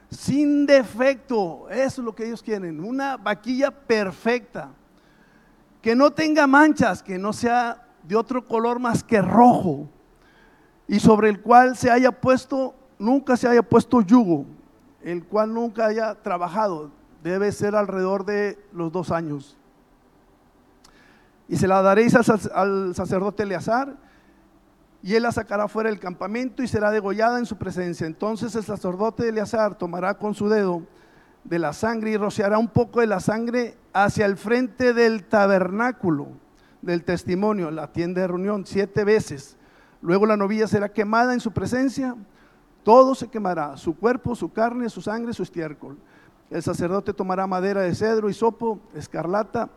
sin 0.10 0.66
defecto, 0.66 1.70
eso 1.70 2.02
es 2.02 2.06
lo 2.06 2.16
que 2.16 2.26
ellos 2.26 2.42
quieren, 2.42 2.84
una 2.84 3.18
vaquilla 3.18 3.72
perfecta, 3.72 4.70
que 5.82 5.96
no 5.96 6.12
tenga 6.12 6.48
manchas, 6.48 7.04
que 7.04 7.18
no 7.18 7.32
sea 7.32 7.88
de 8.04 8.16
otro 8.16 8.46
color 8.46 8.80
más 8.80 9.04
que 9.04 9.22
rojo, 9.22 9.88
y 10.88 11.00
sobre 11.00 11.30
el 11.30 11.42
cual 11.42 11.78
se 11.78 11.92
haya 11.92 12.12
puesto, 12.12 12.74
nunca 12.98 13.38
se 13.38 13.48
haya 13.48 13.62
puesto 13.62 14.02
yugo, 14.02 14.46
el 15.04 15.24
cual 15.24 15.54
nunca 15.54 15.86
haya 15.86 16.16
trabajado, 16.16 16.92
debe 17.24 17.52
ser 17.52 17.76
alrededor 17.76 18.26
de 18.26 18.58
los 18.74 18.92
dos 18.92 19.12
años. 19.12 19.56
Y 21.48 21.58
se 21.58 21.68
la 21.68 21.82
daréis 21.82 22.16
al, 22.16 22.96
sacerdote 22.96 23.44
Eleazar, 23.44 23.96
y 25.02 25.16
él 25.16 25.24
la 25.24 25.32
sacará 25.32 25.68
fuera 25.68 25.90
del 25.90 26.00
campamento 26.00 26.62
y 26.62 26.68
será 26.68 26.92
degollada 26.92 27.40
en 27.40 27.46
su 27.46 27.58
presencia. 27.58 28.06
Entonces 28.06 28.54
el 28.56 28.64
sacerdote 28.64 29.30
Eleazar 29.30 29.76
tomará 29.76 30.18
con 30.18 30.36
su 30.36 30.50
dedo 30.50 30.84
de 31.44 31.60
la 31.60 31.74
sangre 31.74 32.12
y 32.12 32.18
rociará 32.18 32.58
un 32.58 32.68
poco 32.68 33.00
de 33.00 33.08
la 33.08 33.20
sangre 33.20 33.78
hacia 33.94 34.26
el 34.26 34.38
frente 34.38 34.94
del 34.94 35.24
tabernáculo 35.24 36.28
del 36.82 37.04
testimonio, 37.04 37.72
la 37.72 37.92
tienda 37.92 38.22
de 38.22 38.28
reunión, 38.28 38.66
siete 38.66 39.04
veces. 39.04 39.58
Luego 40.02 40.26
la 40.26 40.38
novilla 40.38 40.68
será 40.68 40.90
quemada 40.90 41.34
en 41.34 41.40
su 41.40 41.52
presencia, 41.52 42.16
todo 42.84 43.16
se 43.16 43.28
quemará, 43.28 43.76
su 43.78 43.96
cuerpo, 43.98 44.36
su 44.36 44.52
carne, 44.52 44.90
su 44.90 45.02
sangre, 45.02 45.34
su 45.34 45.44
estiércol. 45.44 45.98
El 46.50 46.64
sacerdote 46.64 47.14
tomará 47.14 47.48
madera 47.48 47.82
de 47.82 47.94
cedro 47.94 48.30
y 48.30 48.34
sopo, 48.34 48.80
escarlata, 48.96 49.70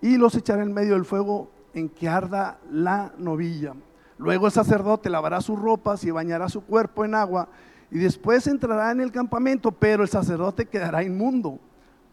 y 0.00 0.16
los 0.16 0.34
echará 0.34 0.62
en 0.62 0.72
medio 0.72 0.94
del 0.94 1.04
fuego 1.04 1.50
en 1.74 1.88
que 1.88 2.08
arda 2.08 2.58
la 2.70 3.12
novilla. 3.18 3.74
Luego 4.18 4.46
el 4.46 4.52
sacerdote 4.52 5.10
lavará 5.10 5.40
sus 5.40 5.58
ropas 5.58 6.04
y 6.04 6.10
bañará 6.10 6.48
su 6.48 6.64
cuerpo 6.64 7.04
en 7.04 7.14
agua, 7.14 7.48
y 7.90 7.98
después 7.98 8.46
entrará 8.46 8.90
en 8.90 9.00
el 9.00 9.12
campamento, 9.12 9.70
pero 9.70 10.02
el 10.02 10.08
sacerdote 10.08 10.66
quedará 10.66 11.02
inmundo 11.02 11.58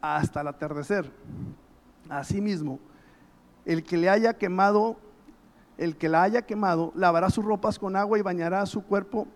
hasta 0.01 0.41
el 0.41 0.47
atardecer. 0.47 1.09
Asimismo, 2.09 2.79
el 3.65 3.83
que 3.83 3.97
le 3.97 4.09
haya 4.09 4.33
quemado, 4.33 4.97
el 5.77 5.95
que 5.95 6.09
la 6.09 6.23
haya 6.23 6.41
quemado, 6.41 6.91
lavará 6.95 7.29
sus 7.29 7.45
ropas 7.45 7.79
con 7.79 7.95
agua 7.95 8.19
y 8.19 8.21
bañará 8.21 8.65
su 8.65 8.83
cuerpo 8.83 9.27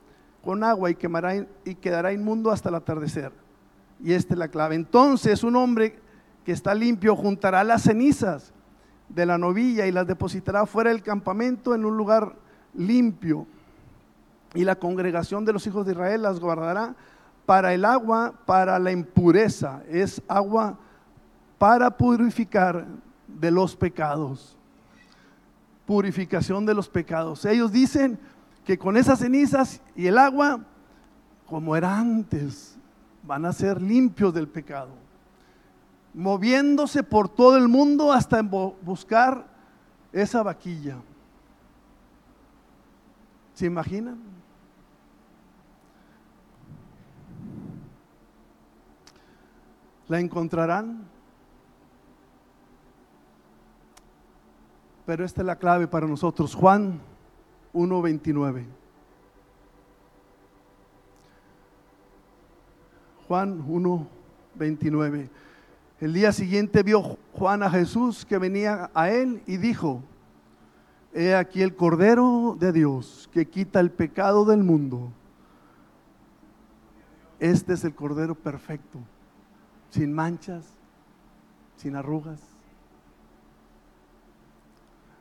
con 0.43 0.63
agua 0.63 0.89
y, 0.89 0.95
quemará, 0.95 1.35
y 1.63 1.75
quedará 1.75 2.11
inmundo 2.11 2.51
hasta 2.51 2.69
el 2.69 2.75
atardecer. 2.75 3.31
Y 4.03 4.11
esta 4.11 4.33
es 4.33 4.37
la 4.37 4.49
clave. 4.49 4.75
Entonces 4.75 5.43
un 5.43 5.55
hombre 5.55 5.97
que 6.43 6.51
está 6.51 6.75
limpio 6.75 7.15
juntará 7.15 7.63
las 7.63 7.83
cenizas 7.83 8.51
de 9.07 9.25
la 9.25 9.37
novilla 9.37 9.87
y 9.87 9.91
las 9.91 10.07
depositará 10.07 10.65
fuera 10.65 10.89
del 10.89 11.03
campamento 11.03 11.73
en 11.73 11.85
un 11.85 11.95
lugar 11.95 12.35
limpio. 12.73 13.47
Y 14.53 14.63
la 14.63 14.75
congregación 14.75 15.45
de 15.45 15.53
los 15.53 15.65
hijos 15.65 15.85
de 15.85 15.93
Israel 15.93 16.21
las 16.21 16.39
guardará 16.39 16.95
para 17.45 17.73
el 17.73 17.85
agua, 17.85 18.33
para 18.45 18.77
la 18.79 18.91
impureza. 18.91 19.81
Es 19.89 20.21
agua 20.27 20.77
para 21.57 21.89
purificar 21.89 22.85
de 23.27 23.51
los 23.51 23.75
pecados. 23.75 24.55
Purificación 25.85 26.65
de 26.65 26.73
los 26.73 26.87
pecados. 26.87 27.45
Ellos 27.45 27.71
dicen 27.71 28.19
que 28.65 28.77
con 28.77 28.95
esas 28.95 29.19
cenizas 29.19 29.81
y 29.95 30.07
el 30.07 30.17
agua, 30.17 30.61
como 31.45 31.75
era 31.75 31.97
antes, 31.97 32.77
van 33.23 33.45
a 33.45 33.53
ser 33.53 33.81
limpios 33.81 34.33
del 34.33 34.47
pecado, 34.47 34.91
moviéndose 36.13 37.03
por 37.03 37.29
todo 37.29 37.57
el 37.57 37.67
mundo 37.67 38.11
hasta 38.11 38.41
buscar 38.41 39.47
esa 40.11 40.43
vaquilla. 40.43 40.97
¿Se 43.53 43.65
imaginan? 43.65 44.19
La 50.07 50.19
encontrarán. 50.19 51.05
Pero 55.05 55.25
esta 55.25 55.41
es 55.41 55.45
la 55.45 55.57
clave 55.57 55.87
para 55.87 56.07
nosotros. 56.07 56.55
Juan 56.55 56.99
1.29. 57.73 58.65
Juan 63.27 63.63
1, 63.67 64.07
29. 64.55 65.29
El 65.99 66.13
día 66.13 66.31
siguiente 66.31 66.83
vio 66.83 67.17
Juan 67.33 67.63
a 67.63 67.69
Jesús 67.69 68.25
que 68.25 68.37
venía 68.37 68.91
a 68.93 69.09
él 69.09 69.41
y 69.47 69.57
dijo, 69.57 70.03
he 71.13 71.35
aquí 71.35 71.61
el 71.61 71.75
Cordero 71.75 72.55
de 72.59 72.71
Dios 72.71 73.29
que 73.31 73.47
quita 73.47 73.79
el 73.79 73.91
pecado 73.91 74.45
del 74.45 74.63
mundo. 74.63 75.11
Este 77.39 77.73
es 77.73 77.83
el 77.83 77.93
Cordero 77.93 78.35
perfecto, 78.35 78.99
sin 79.89 80.13
manchas, 80.13 80.65
sin 81.77 81.95
arrugas. 81.95 82.39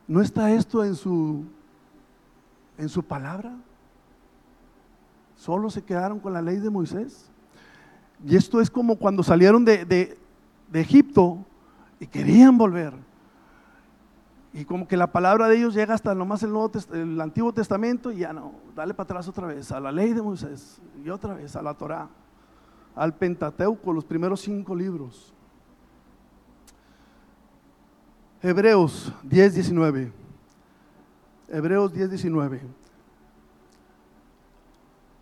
¿No 0.07 0.21
está 0.21 0.51
esto 0.51 0.83
en 0.83 0.95
su, 0.95 1.45
en 2.77 2.89
su 2.89 3.03
palabra? 3.03 3.53
¿Solo 5.35 5.69
se 5.69 5.83
quedaron 5.83 6.19
con 6.19 6.33
la 6.33 6.41
ley 6.41 6.57
de 6.57 6.69
Moisés? 6.69 7.29
Y 8.25 8.35
esto 8.35 8.61
es 8.61 8.69
como 8.69 8.95
cuando 8.95 9.23
salieron 9.23 9.65
de, 9.65 10.17
Egipto 10.73 11.45
y 11.99 12.07
querían 12.07 12.57
volver. 12.57 12.93
Y 14.53 14.65
como 14.65 14.87
que 14.87 14.95
la 14.95 15.11
palabra 15.11 15.47
de 15.47 15.57
ellos 15.57 15.73
llega 15.73 15.95
hasta 15.95 16.13
nomás 16.13 16.43
el, 16.43 16.53
el 16.93 17.19
Antiguo 17.19 17.51
Testamento 17.53 18.11
y 18.11 18.19
ya 18.19 18.33
no, 18.33 18.53
dale 18.75 18.93
para 18.93 19.05
atrás 19.05 19.27
otra 19.27 19.47
vez, 19.47 19.71
a 19.71 19.79
la 19.79 19.91
ley 19.91 20.13
de 20.13 20.21
Moisés 20.21 20.79
y 21.03 21.09
otra 21.09 21.33
vez 21.33 21.55
a 21.55 21.61
la 21.61 21.73
Torah, 21.73 22.07
al 22.95 23.15
Pentateuco, 23.15 23.91
los 23.91 24.05
primeros 24.05 24.41
cinco 24.41 24.75
libros. 24.75 25.33
Hebreos 28.41 29.11
10, 29.23 29.55
19. 29.55 30.11
Hebreos 31.47 31.93
10, 31.93 32.09
19. 32.09 32.61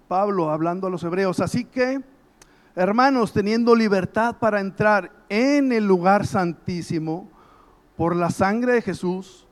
Pablo 0.08 0.50
hablando 0.50 0.88
a 0.88 0.90
los 0.90 1.04
hebreos, 1.04 1.40
así 1.40 1.64
que 1.64 2.04
Hermanos, 2.76 3.34
teniendo 3.34 3.76
libertad 3.76 4.38
para 4.40 4.62
entrar 4.62 5.12
en 5.28 5.74
el 5.74 5.86
lugar 5.86 6.26
santísimo 6.26 7.30
por 7.96 8.16
la 8.16 8.30
sangre 8.30 8.74
de 8.74 8.82
Jesús, 8.82 9.48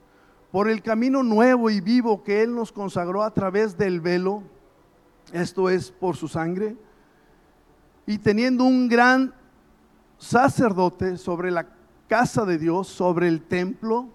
por 0.51 0.69
el 0.69 0.81
camino 0.81 1.23
nuevo 1.23 1.69
y 1.69 1.81
vivo 1.81 2.23
que 2.23 2.41
Él 2.41 2.55
nos 2.55 2.71
consagró 2.71 3.23
a 3.23 3.33
través 3.33 3.77
del 3.77 4.01
velo, 4.01 4.43
esto 5.31 5.69
es 5.69 5.91
por 5.91 6.15
su 6.15 6.27
sangre, 6.27 6.75
y 8.05 8.17
teniendo 8.17 8.63
un 8.63 8.87
gran 8.89 9.33
sacerdote 10.17 11.17
sobre 11.17 11.51
la 11.51 11.67
casa 12.07 12.45
de 12.45 12.57
Dios, 12.57 12.87
sobre 12.87 13.27
el 13.27 13.43
templo, 13.43 14.07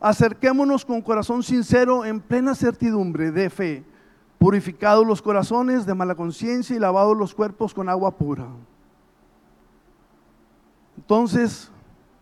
acerquémonos 0.00 0.84
con 0.84 1.02
corazón 1.02 1.42
sincero 1.42 2.04
en 2.04 2.20
plena 2.20 2.54
certidumbre 2.54 3.32
de 3.32 3.50
fe 3.50 3.84
purificados 4.38 5.04
los 5.04 5.20
corazones 5.20 5.84
de 5.84 5.94
mala 5.94 6.14
conciencia 6.14 6.74
y 6.74 6.78
lavados 6.78 7.16
los 7.16 7.34
cuerpos 7.34 7.74
con 7.74 7.88
agua 7.88 8.16
pura. 8.16 8.46
Entonces, 10.96 11.70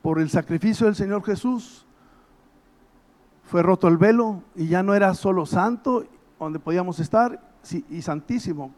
por 0.06 0.20
el 0.20 0.30
sacrificio 0.30 0.86
del 0.86 0.94
Señor 0.94 1.24
Jesús, 1.24 1.84
fue 3.42 3.60
roto 3.60 3.88
el 3.88 3.96
velo 3.96 4.40
y 4.54 4.68
ya 4.68 4.84
no 4.84 4.94
era 4.94 5.12
solo 5.14 5.46
santo 5.46 6.04
donde 6.38 6.60
podíamos 6.60 7.00
estar, 7.00 7.40
y 7.90 8.02
santísimo, 8.02 8.70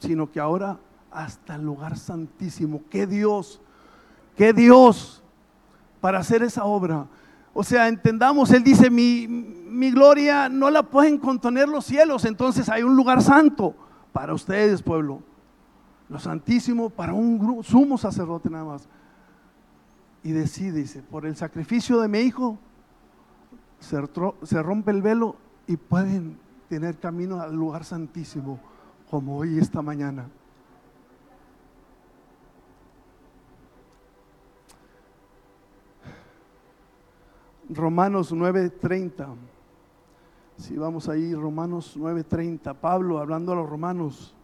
sino 0.00 0.32
que 0.32 0.40
ahora 0.40 0.80
hasta 1.12 1.54
el 1.54 1.62
lugar 1.62 1.96
santísimo. 1.96 2.82
¡Qué 2.90 3.06
Dios! 3.06 3.60
¡Qué 4.36 4.52
Dios! 4.52 5.22
Para 6.00 6.18
hacer 6.18 6.42
esa 6.42 6.64
obra. 6.64 7.06
O 7.52 7.62
sea, 7.62 7.86
entendamos, 7.86 8.50
Él 8.50 8.64
dice, 8.64 8.90
mi, 8.90 9.28
mi 9.28 9.92
gloria 9.92 10.48
no 10.48 10.70
la 10.70 10.82
pueden 10.82 11.18
contener 11.18 11.68
los 11.68 11.84
cielos, 11.84 12.24
entonces 12.24 12.68
hay 12.68 12.82
un 12.82 12.96
lugar 12.96 13.22
santo 13.22 13.76
para 14.12 14.34
ustedes, 14.34 14.82
pueblo. 14.82 15.22
Lo 16.08 16.18
santísimo 16.18 16.90
para 16.90 17.14
un 17.14 17.62
sumo 17.62 17.96
sacerdote 17.96 18.50
nada 18.50 18.64
más. 18.64 18.88
Y 20.24 20.32
decide, 20.32 20.80
dice, 20.80 21.02
por 21.02 21.26
el 21.26 21.36
sacrificio 21.36 22.00
de 22.00 22.08
mi 22.08 22.18
hijo, 22.20 22.58
se, 23.78 24.62
rompe 24.62 24.90
el 24.90 25.02
velo 25.02 25.36
y 25.66 25.76
pueden 25.76 26.38
tener 26.68 26.98
camino 26.98 27.40
al 27.40 27.54
lugar 27.54 27.84
santísimo, 27.84 28.58
como 29.10 29.36
hoy 29.36 29.58
esta 29.58 29.82
mañana. 29.82 30.26
Romanos 37.68 38.32
9:30. 38.32 39.26
Si 40.56 40.76
vamos 40.76 41.08
ahí, 41.08 41.34
Romanos 41.34 41.96
9:30. 41.98 42.74
Pablo 42.74 43.18
hablando 43.18 43.52
a 43.52 43.56
los 43.56 43.68
romanos. 43.68 44.34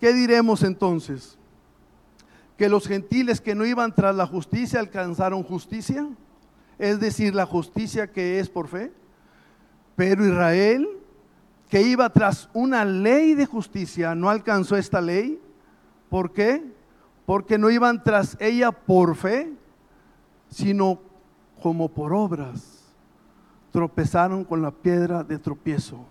¿Qué 0.00 0.12
diremos 0.12 0.62
entonces? 0.62 1.39
¿Que 2.60 2.68
los 2.68 2.86
gentiles 2.86 3.40
que 3.40 3.54
no 3.54 3.64
iban 3.64 3.94
tras 3.94 4.14
la 4.14 4.26
justicia 4.26 4.80
alcanzaron 4.80 5.42
justicia? 5.42 6.06
Es 6.78 7.00
decir, 7.00 7.34
la 7.34 7.46
justicia 7.46 8.12
que 8.12 8.38
es 8.38 8.50
por 8.50 8.68
fe. 8.68 8.92
Pero 9.96 10.26
Israel, 10.26 10.86
que 11.70 11.80
iba 11.80 12.10
tras 12.10 12.50
una 12.52 12.84
ley 12.84 13.32
de 13.34 13.46
justicia, 13.46 14.14
no 14.14 14.28
alcanzó 14.28 14.76
esta 14.76 15.00
ley. 15.00 15.40
¿Por 16.10 16.34
qué? 16.34 16.62
Porque 17.24 17.56
no 17.56 17.70
iban 17.70 18.04
tras 18.04 18.36
ella 18.38 18.72
por 18.72 19.16
fe, 19.16 19.50
sino 20.50 21.00
como 21.62 21.88
por 21.88 22.12
obras, 22.12 22.92
tropezaron 23.70 24.44
con 24.44 24.60
la 24.60 24.70
piedra 24.70 25.24
de 25.24 25.38
tropiezo. 25.38 26.04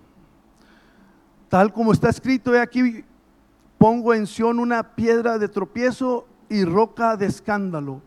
Tal 1.48 1.72
como 1.72 1.92
está 1.92 2.08
escrito, 2.08 2.60
aquí, 2.60 3.04
pongo 3.78 4.12
en 4.14 4.26
Sión 4.26 4.58
una 4.58 4.96
piedra 4.96 5.38
de 5.38 5.46
tropiezo 5.46 6.26
y 6.50 6.64
roca 6.64 7.16
de 7.16 7.26
escándalo, 7.26 8.02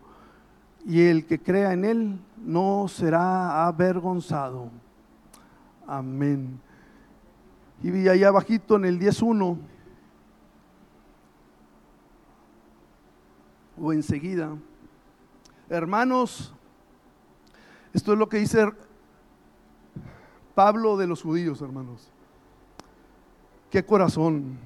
y 0.84 1.00
el 1.00 1.26
que 1.26 1.40
crea 1.40 1.72
en 1.72 1.84
él 1.84 2.20
no 2.36 2.86
será 2.88 3.66
avergonzado. 3.66 4.70
Amén. 5.86 6.60
Y 7.82 7.90
vi 7.90 8.06
allá 8.06 8.28
abajito 8.28 8.76
en 8.76 8.84
el 8.84 9.00
10.1, 9.00 9.58
o 13.80 13.92
enseguida, 13.92 14.56
hermanos, 15.68 16.54
esto 17.92 18.12
es 18.12 18.18
lo 18.18 18.28
que 18.28 18.36
dice 18.36 18.66
Pablo 20.54 20.96
de 20.96 21.06
los 21.06 21.22
judíos, 21.22 21.62
hermanos. 21.62 22.10
Qué 23.70 23.84
corazón. 23.84 24.58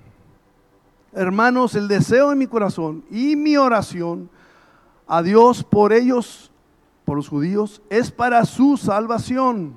Hermanos, 1.12 1.74
el 1.74 1.88
deseo 1.88 2.30
de 2.30 2.36
mi 2.36 2.46
corazón 2.46 3.04
y 3.10 3.36
mi 3.36 3.56
oración 3.56 4.30
a 5.06 5.22
Dios 5.22 5.64
por 5.64 5.92
ellos, 5.92 6.50
por 7.04 7.16
los 7.16 7.28
judíos, 7.28 7.82
es 7.90 8.10
para 8.10 8.44
su 8.44 8.76
salvación. 8.76 9.74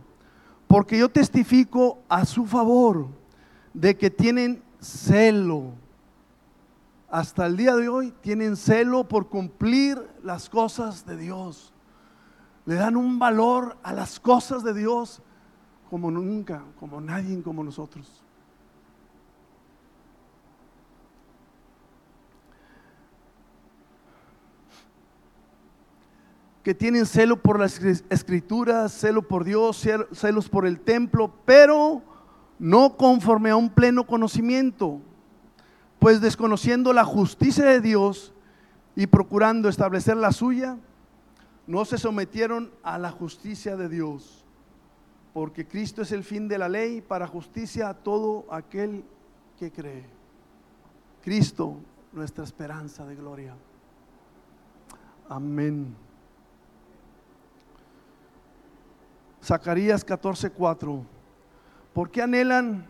Porque 0.67 0.97
yo 0.97 1.09
testifico 1.09 1.99
a 2.07 2.25
su 2.25 2.45
favor 2.45 3.07
de 3.73 3.97
que 3.97 4.09
tienen 4.09 4.63
celo. 4.79 5.73
Hasta 7.09 7.45
el 7.45 7.57
día 7.57 7.75
de 7.75 7.89
hoy 7.89 8.13
tienen 8.21 8.55
celo 8.55 9.07
por 9.07 9.27
cumplir 9.27 10.01
las 10.23 10.49
cosas 10.49 11.05
de 11.05 11.17
Dios 11.17 11.71
le 12.65 12.75
dan 12.75 12.95
un 12.95 13.19
valor 13.19 13.77
a 13.83 13.93
las 13.93 14.19
cosas 14.19 14.63
de 14.63 14.73
Dios 14.73 15.21
como 15.89 16.11
nunca, 16.11 16.63
como 16.79 17.01
nadie 17.01 17.41
como 17.41 17.63
nosotros. 17.63 18.20
Que 26.63 26.75
tienen 26.75 27.05
celo 27.05 27.41
por 27.41 27.59
las 27.59 27.79
escrituras, 28.09 28.91
celo 28.91 29.27
por 29.27 29.43
Dios, 29.43 29.83
celos 30.13 30.49
por 30.49 30.65
el 30.65 30.79
templo, 30.79 31.33
pero 31.45 32.03
no 32.59 32.97
conforme 32.97 33.49
a 33.49 33.55
un 33.55 33.69
pleno 33.69 34.05
conocimiento, 34.05 34.99
pues 35.97 36.21
desconociendo 36.21 36.93
la 36.93 37.03
justicia 37.03 37.65
de 37.65 37.81
Dios 37.81 38.33
y 38.95 39.07
procurando 39.07 39.69
establecer 39.69 40.17
la 40.17 40.31
suya, 40.31 40.77
no 41.65 41.85
se 41.85 41.97
sometieron 41.97 42.71
a 42.83 42.99
la 42.99 43.11
justicia 43.11 43.75
de 43.75 43.89
Dios, 43.89 44.45
porque 45.33 45.67
Cristo 45.67 46.03
es 46.03 46.11
el 46.11 46.23
fin 46.23 46.47
de 46.47 46.59
la 46.59 46.69
ley 46.69 47.01
para 47.01 47.25
justicia 47.25 47.89
a 47.89 47.93
todo 47.95 48.45
aquel 48.51 49.03
que 49.57 49.71
cree. 49.71 50.05
Cristo, 51.23 51.77
nuestra 52.11 52.43
esperanza 52.43 53.05
de 53.05 53.15
gloria. 53.15 53.55
Amén. 55.29 55.95
Zacarías 59.43 60.05
14:4. 60.05 61.03
¿Por 61.93 62.11
qué 62.11 62.21
anhelan? 62.21 62.85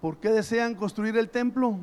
¿Por 0.00 0.18
qué 0.18 0.30
desean 0.30 0.74
construir 0.74 1.16
el 1.16 1.28
templo? 1.28 1.78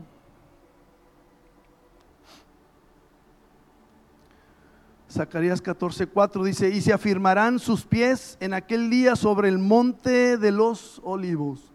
Zacarías 5.09 5.63
14:4 5.63 6.43
dice, 6.43 6.69
y 6.69 6.81
se 6.81 6.91
afirmarán 6.91 7.59
sus 7.59 7.85
pies 7.85 8.37
en 8.41 8.53
aquel 8.53 8.89
día 8.89 9.15
sobre 9.15 9.47
el 9.47 9.57
monte 9.59 10.37
de 10.37 10.51
los 10.51 11.01
olivos. 11.03 11.71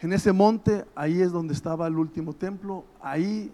En 0.00 0.12
ese 0.12 0.32
monte, 0.32 0.84
ahí 0.94 1.22
es 1.22 1.30
donde 1.30 1.54
estaba 1.54 1.86
el 1.86 1.96
último 1.96 2.34
templo, 2.34 2.84
ahí 3.00 3.52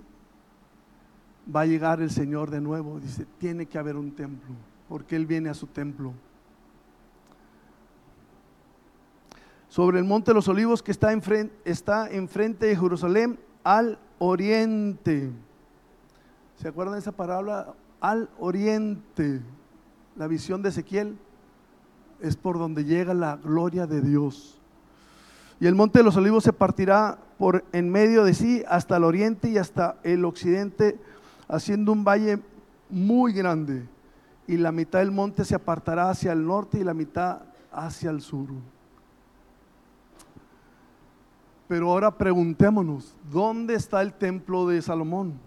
va 1.55 1.61
a 1.61 1.67
llegar 1.67 2.01
el 2.01 2.11
Señor 2.11 2.51
de 2.51 2.61
nuevo. 2.61 2.99
Dice, 2.99 3.27
tiene 3.39 3.67
que 3.67 3.79
haber 3.79 3.97
un 3.97 4.13
templo, 4.13 4.55
porque 4.89 5.15
Él 5.15 5.27
viene 5.27 5.51
a 5.51 5.55
su 5.55 5.67
templo. 5.67 6.15
Sobre 9.69 9.99
el 9.99 10.05
monte 10.05 10.31
de 10.31 10.35
los 10.35 10.49
olivos 10.49 10.83
que 10.83 10.91
está 10.91 11.13
enfrente, 11.13 11.55
está 11.65 12.09
enfrente 12.11 12.67
de 12.67 12.77
Jerusalén 12.77 13.39
al 13.65 13.99
oriente. 14.19 15.31
¿Se 16.57 16.69
acuerdan 16.69 16.95
de 16.95 17.01
esa 17.01 17.13
palabra 17.13 17.75
al 18.01 18.29
oriente. 18.39 19.41
La 20.17 20.27
visión 20.27 20.63
de 20.63 20.71
Ezequiel 20.71 21.17
es 22.21 22.37
por 22.37 22.59
donde 22.59 22.85
llega 22.85 23.15
la 23.15 23.37
gloria 23.37 23.87
de 23.87 24.01
Dios. 24.01 24.61
Y 25.61 25.67
el 25.67 25.75
monte 25.75 25.99
de 25.99 26.05
los 26.05 26.17
olivos 26.17 26.45
se 26.45 26.53
partirá 26.53 27.19
por 27.39 27.65
en 27.73 27.91
medio 27.91 28.25
de 28.25 28.35
sí 28.35 28.63
hasta 28.69 28.97
el 28.97 29.05
oriente 29.05 29.49
y 29.49 29.59
hasta 29.59 29.97
el 30.03 30.25
occidente, 30.25 30.99
haciendo 31.49 31.93
un 31.93 32.05
valle 32.05 32.41
muy 32.91 33.33
grande. 33.33 33.89
Y 34.47 34.57
la 34.57 34.73
mitad 34.73 35.01
del 35.01 35.11
monte 35.11 35.45
se 35.45 35.55
apartará 35.55 36.11
hacia 36.11 36.33
el 36.33 36.47
norte 36.47 36.79
y 36.79 36.85
la 36.85 36.95
mitad 36.95 37.43
hacia 37.73 38.11
el 38.11 38.21
sur. 38.21 38.49
Pero 41.69 41.91
ahora 41.91 42.17
preguntémonos, 42.17 43.15
¿dónde 43.31 43.75
está 43.75 44.01
el 44.01 44.15
templo 44.15 44.67
de 44.67 44.81
Salomón? 44.81 45.39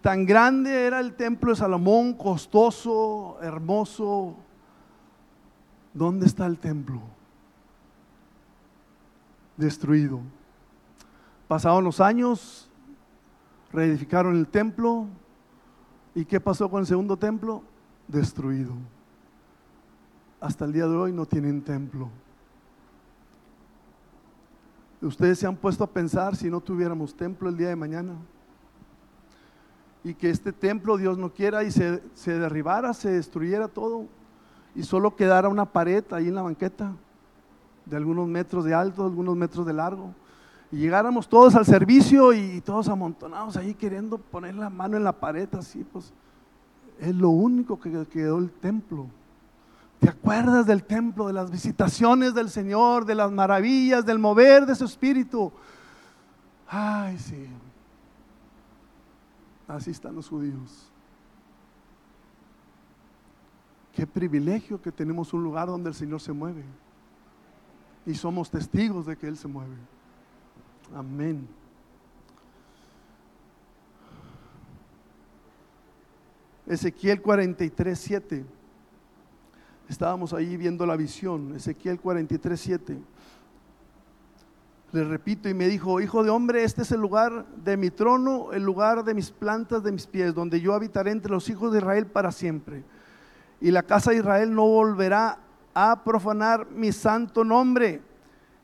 Tan 0.00 0.24
grande 0.24 0.86
era 0.86 1.00
el 1.00 1.14
templo 1.14 1.50
de 1.50 1.56
Salomón, 1.56 2.14
costoso, 2.14 3.36
hermoso. 3.42 4.36
¿Dónde 5.92 6.26
está 6.26 6.46
el 6.46 6.58
templo? 6.58 7.00
Destruido. 9.56 10.20
Pasaron 11.48 11.84
los 11.84 12.00
años, 12.00 12.70
reedificaron 13.70 14.36
el 14.36 14.46
templo. 14.46 15.06
¿Y 16.14 16.24
qué 16.24 16.40
pasó 16.40 16.70
con 16.70 16.80
el 16.80 16.86
segundo 16.86 17.18
templo? 17.18 17.62
Destruido. 18.08 18.72
Hasta 20.40 20.64
el 20.64 20.72
día 20.72 20.86
de 20.86 20.96
hoy 20.96 21.12
no 21.12 21.26
tienen 21.26 21.62
templo. 21.62 22.08
Ustedes 25.02 25.38
se 25.38 25.46
han 25.46 25.56
puesto 25.56 25.84
a 25.84 25.86
pensar 25.86 26.36
si 26.36 26.50
no 26.50 26.60
tuviéramos 26.60 27.14
templo 27.14 27.48
el 27.48 27.56
día 27.56 27.68
de 27.68 27.76
mañana 27.76 28.14
y 30.06 30.14
que 30.14 30.30
este 30.30 30.52
templo, 30.52 30.96
Dios 30.96 31.18
no 31.18 31.32
quiera, 31.32 31.64
y 31.64 31.72
se, 31.72 32.00
derribara, 32.24 32.94
se 32.94 33.10
destruyera 33.10 33.66
todo, 33.66 34.06
y 34.76 34.84
solo 34.84 35.16
quedara 35.16 35.48
una 35.48 35.64
pared 35.64 36.04
ahí 36.12 36.28
en 36.28 36.36
la 36.36 36.42
banqueta, 36.42 36.92
de 37.84 37.96
algunos 37.96 38.28
metros 38.28 38.64
de 38.64 38.72
alto, 38.72 39.04
algunos 39.04 39.36
metros 39.36 39.66
de 39.66 39.72
largo, 39.72 40.14
y 40.70 40.76
llegáramos 40.76 41.28
todos 41.28 41.56
al 41.56 41.66
servicio 41.66 42.32
y, 42.32 42.60
todos 42.60 42.88
amontonados 42.88 43.56
ahí 43.56 43.74
queriendo 43.74 44.16
poner 44.16 44.54
la 44.54 44.70
mano 44.70 44.96
en 44.96 45.02
la 45.02 45.12
pared, 45.12 45.48
así 45.56 45.82
pues, 45.82 46.12
es 47.00 47.12
lo 47.12 47.30
único 47.30 47.80
que 47.80 48.06
quedó 48.06 48.38
el 48.38 48.52
templo. 48.52 49.08
¿Te 50.00 50.10
acuerdas 50.10 50.66
del 50.66 50.84
templo, 50.84 51.26
de 51.26 51.32
las 51.32 51.50
visitaciones 51.50 52.34
del 52.34 52.50
Señor, 52.50 53.04
de 53.04 53.14
las 53.14 53.30
maravillas, 53.32 54.04
del 54.04 54.18
mover 54.18 54.66
de 54.66 54.74
su 54.74 54.84
espíritu? 54.84 55.52
Ay, 56.68 57.18
sí. 57.18 57.46
Así 59.66 59.90
están 59.90 60.14
los 60.14 60.28
judíos. 60.28 60.90
Qué 63.92 64.06
privilegio 64.06 64.80
que 64.80 64.92
tenemos 64.92 65.32
un 65.32 65.42
lugar 65.42 65.68
donde 65.68 65.88
el 65.88 65.94
Señor 65.94 66.20
se 66.20 66.32
mueve. 66.32 66.64
Y 68.04 68.14
somos 68.14 68.50
testigos 68.50 69.06
de 69.06 69.16
que 69.16 69.26
Él 69.26 69.36
se 69.36 69.48
mueve. 69.48 69.76
Amén. 70.94 71.48
Ezequiel 76.66 77.22
43, 77.22 77.98
7. 77.98 78.46
Estábamos 79.88 80.32
ahí 80.32 80.56
viendo 80.56 80.84
la 80.84 80.96
visión. 80.96 81.54
Ezequiel 81.54 82.00
43, 82.00 82.60
7. 82.60 82.98
Le 84.92 85.04
repito 85.04 85.48
y 85.48 85.54
me 85.54 85.68
dijo, 85.68 86.00
hijo 86.00 86.24
de 86.24 86.30
hombre, 86.30 86.64
este 86.64 86.82
es 86.82 86.92
el 86.92 87.00
lugar 87.00 87.44
de 87.64 87.76
mi 87.76 87.90
trono, 87.90 88.52
el 88.52 88.62
lugar 88.62 89.04
de 89.04 89.14
mis 89.14 89.30
plantas 89.30 89.82
de 89.82 89.92
mis 89.92 90.06
pies, 90.06 90.34
donde 90.34 90.60
yo 90.60 90.74
habitaré 90.74 91.10
entre 91.10 91.32
los 91.32 91.48
hijos 91.48 91.72
de 91.72 91.78
Israel 91.78 92.06
para 92.06 92.32
siempre. 92.32 92.84
Y 93.60 93.70
la 93.70 93.82
casa 93.82 94.10
de 94.10 94.18
Israel 94.18 94.54
no 94.54 94.66
volverá 94.66 95.38
a 95.74 96.02
profanar 96.02 96.70
mi 96.70 96.92
santo 96.92 97.44
nombre, 97.44 98.00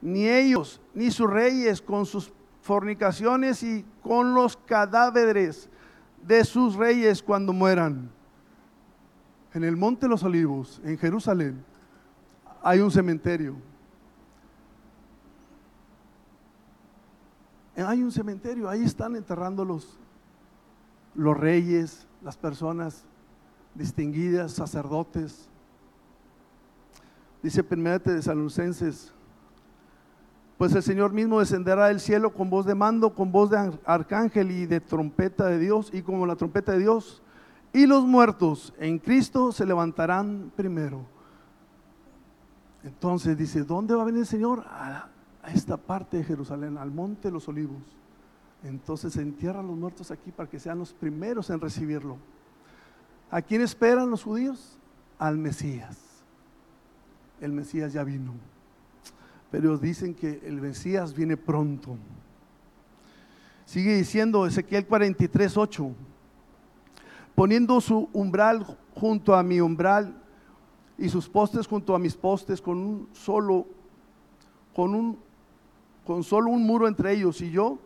ni 0.00 0.28
ellos, 0.28 0.80
ni 0.94 1.10
sus 1.10 1.30
reyes 1.30 1.82
con 1.82 2.06
sus 2.06 2.32
fornicaciones 2.62 3.62
y 3.62 3.84
con 4.02 4.34
los 4.34 4.56
cadáveres 4.56 5.68
de 6.26 6.44
sus 6.44 6.76
reyes 6.76 7.22
cuando 7.22 7.52
mueran. 7.52 8.10
En 9.54 9.64
el 9.64 9.76
Monte 9.76 10.06
de 10.06 10.10
los 10.10 10.22
Olivos, 10.22 10.80
en 10.84 10.96
Jerusalén, 10.96 11.62
hay 12.62 12.80
un 12.80 12.90
cementerio. 12.90 13.56
Hay 17.76 18.02
un 18.02 18.12
cementerio, 18.12 18.68
ahí 18.68 18.82
están 18.82 19.16
enterrando 19.16 19.64
los, 19.64 19.98
los 21.14 21.36
reyes, 21.36 22.06
las 22.22 22.36
personas 22.36 23.04
distinguidas, 23.74 24.52
sacerdotes. 24.52 25.48
Dice 27.42 27.64
Primera 27.64 27.98
de 27.98 28.22
Salucenses, 28.22 29.12
pues 30.58 30.74
el 30.74 30.82
Señor 30.82 31.12
mismo 31.12 31.40
descenderá 31.40 31.88
del 31.88 31.98
cielo 31.98 32.32
con 32.32 32.48
voz 32.48 32.66
de 32.66 32.74
mando, 32.74 33.14
con 33.14 33.32
voz 33.32 33.50
de 33.50 33.78
arcángel 33.84 34.50
y 34.52 34.66
de 34.66 34.80
trompeta 34.80 35.46
de 35.46 35.58
Dios, 35.58 35.90
y 35.92 36.02
como 36.02 36.24
la 36.24 36.36
trompeta 36.36 36.72
de 36.72 36.78
Dios, 36.78 37.22
y 37.72 37.86
los 37.86 38.04
muertos 38.04 38.74
en 38.78 38.98
Cristo 38.98 39.50
se 39.50 39.64
levantarán 39.64 40.52
primero. 40.54 41.06
Entonces 42.84 43.36
dice, 43.36 43.62
¿dónde 43.62 43.94
va 43.94 44.02
a 44.02 44.06
venir 44.06 44.20
el 44.20 44.26
Señor? 44.26 44.64
A, 44.66 45.08
esta 45.52 45.76
parte 45.76 46.18
de 46.18 46.24
Jerusalén, 46.24 46.78
al 46.78 46.92
monte 46.92 47.28
de 47.28 47.32
los 47.32 47.48
olivos. 47.48 47.82
Entonces 48.62 49.14
se 49.14 49.22
entierran 49.22 49.66
los 49.66 49.76
muertos 49.76 50.12
aquí 50.12 50.30
para 50.30 50.48
que 50.48 50.60
sean 50.60 50.78
los 50.78 50.92
primeros 50.92 51.50
en 51.50 51.60
recibirlo. 51.60 52.16
¿A 53.28 53.42
quién 53.42 53.60
esperan 53.60 54.08
los 54.08 54.22
judíos? 54.22 54.78
Al 55.18 55.38
Mesías. 55.38 55.98
El 57.40 57.52
Mesías 57.52 57.92
ya 57.92 58.04
vino. 58.04 58.34
Pero 59.50 59.76
dicen 59.78 60.14
que 60.14 60.42
el 60.44 60.60
Mesías 60.60 61.12
viene 61.12 61.36
pronto. 61.36 61.96
Sigue 63.64 63.96
diciendo 63.96 64.46
Ezequiel 64.46 64.86
43, 64.86 65.56
8. 65.56 65.92
Poniendo 67.34 67.80
su 67.80 68.08
umbral 68.12 68.64
junto 68.94 69.34
a 69.34 69.42
mi 69.42 69.60
umbral 69.60 70.14
y 70.98 71.08
sus 71.08 71.28
postes 71.28 71.66
junto 71.66 71.94
a 71.94 71.98
mis 71.98 72.14
postes 72.14 72.60
con 72.60 72.78
un 72.78 73.08
solo, 73.12 73.66
con 74.74 74.94
un, 74.94 75.18
con 76.06 76.22
solo 76.22 76.50
un 76.50 76.64
muro 76.64 76.86
entre 76.86 77.12
ellos 77.12 77.40
y 77.40 77.50
yo, 77.50 77.78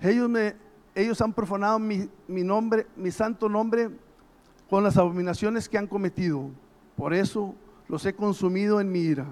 ellos 0.00 0.28
me, 0.28 0.56
ellos 0.94 1.20
han 1.20 1.32
profanado 1.32 1.78
mi, 1.78 2.08
mi 2.28 2.42
nombre, 2.42 2.86
mi 2.96 3.10
santo 3.10 3.48
nombre 3.48 3.90
con 4.68 4.84
las 4.84 4.96
abominaciones 4.96 5.68
que 5.68 5.78
han 5.78 5.86
cometido. 5.86 6.50
Por 6.96 7.14
eso 7.14 7.54
los 7.88 8.04
he 8.06 8.14
consumido 8.14 8.80
en 8.80 8.92
mi 8.92 9.00
ira. 9.00 9.26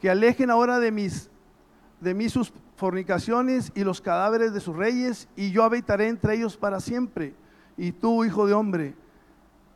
Que 0.00 0.10
alejen 0.10 0.50
ahora 0.50 0.78
de 0.78 0.90
mis 0.90 1.30
de 2.00 2.14
mí 2.14 2.28
sus 2.28 2.52
fornicaciones 2.76 3.72
y 3.74 3.82
los 3.82 4.00
cadáveres 4.00 4.52
de 4.52 4.60
sus 4.60 4.76
reyes, 4.76 5.28
y 5.36 5.50
yo 5.50 5.64
habitaré 5.64 6.08
entre 6.08 6.34
ellos 6.34 6.56
para 6.56 6.78
siempre. 6.78 7.34
Y 7.76 7.92
tú, 7.92 8.24
hijo 8.24 8.46
de 8.46 8.54
hombre, 8.54 8.94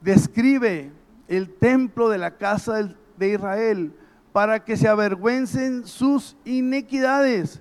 describe 0.01 0.93
el 1.27 1.53
templo 1.55 2.09
de 2.09 2.19
la 2.19 2.37
casa 2.37 2.95
de 3.17 3.29
Israel 3.33 3.93
para 4.33 4.65
que 4.65 4.77
se 4.77 4.89
avergüencen 4.89 5.87
sus 5.87 6.37
inequidades 6.45 7.61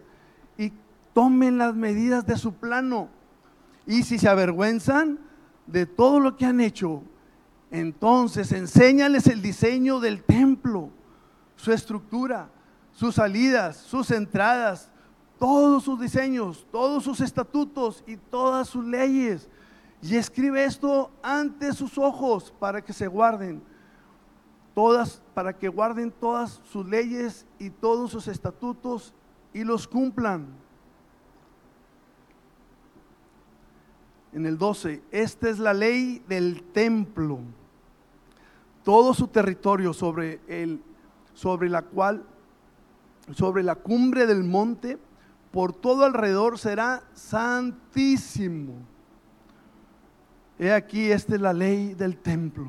y 0.57 0.71
tomen 1.13 1.57
las 1.57 1.75
medidas 1.75 2.25
de 2.25 2.37
su 2.37 2.53
plano. 2.53 3.09
Y 3.85 4.03
si 4.03 4.19
se 4.19 4.29
avergüenzan, 4.29 5.19
de 5.67 5.85
todo 5.85 6.19
lo 6.19 6.37
que 6.37 6.45
han 6.45 6.61
hecho, 6.61 7.03
entonces 7.69 8.51
enséñales 8.53 9.27
el 9.27 9.41
diseño 9.41 9.99
del 9.99 10.23
templo, 10.23 10.89
su 11.55 11.71
estructura, 11.71 12.49
sus 12.93 13.15
salidas, 13.15 13.75
sus 13.77 14.09
entradas, 14.11 14.89
todos 15.37 15.83
sus 15.83 15.99
diseños, 15.99 16.65
todos 16.71 17.03
sus 17.03 17.19
estatutos 17.19 18.03
y 18.07 18.15
todas 18.15 18.69
sus 18.69 18.85
leyes. 18.85 19.49
Y 20.07 20.15
escribe 20.15 20.63
esto 20.63 21.11
ante 21.21 21.73
sus 21.73 21.97
ojos 21.97 22.53
para 22.59 22.81
que 22.81 22.93
se 22.93 23.07
guarden 23.07 23.61
todas, 24.73 25.21
para 25.33 25.51
que 25.51 25.67
guarden 25.67 26.11
todas 26.11 26.61
sus 26.63 26.87
leyes 26.87 27.45
y 27.59 27.69
todos 27.69 28.11
sus 28.11 28.29
estatutos 28.29 29.13
y 29.53 29.65
los 29.65 29.85
cumplan. 29.85 30.47
en 34.37 34.45
el 34.45 34.57
12, 34.59 35.01
esta 35.09 35.49
es 35.49 35.57
la 35.57 35.73
ley 35.73 36.21
del 36.27 36.61
templo. 36.71 37.39
Todo 38.83 39.15
su 39.15 39.27
territorio 39.27 39.93
sobre 39.93 40.39
el 40.47 40.81
sobre 41.33 41.69
la 41.69 41.81
cual 41.81 42.23
sobre 43.33 43.63
la 43.63 43.75
cumbre 43.75 44.27
del 44.27 44.43
monte 44.43 44.99
por 45.51 45.73
todo 45.73 46.05
alrededor 46.05 46.59
será 46.59 47.03
santísimo. 47.13 48.75
He 50.59 50.71
aquí, 50.71 51.11
esta 51.11 51.35
es 51.35 51.41
la 51.41 51.53
ley 51.53 51.93
del 51.93 52.17
templo. 52.17 52.67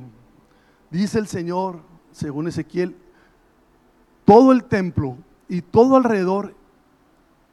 Dice 0.91 1.19
el 1.19 1.27
Señor, 1.27 1.81
según 2.13 2.49
Ezequiel, 2.49 2.97
todo 4.25 4.53
el 4.53 4.65
templo 4.65 5.17
y 5.49 5.63
todo 5.63 5.97
alrededor 5.97 6.55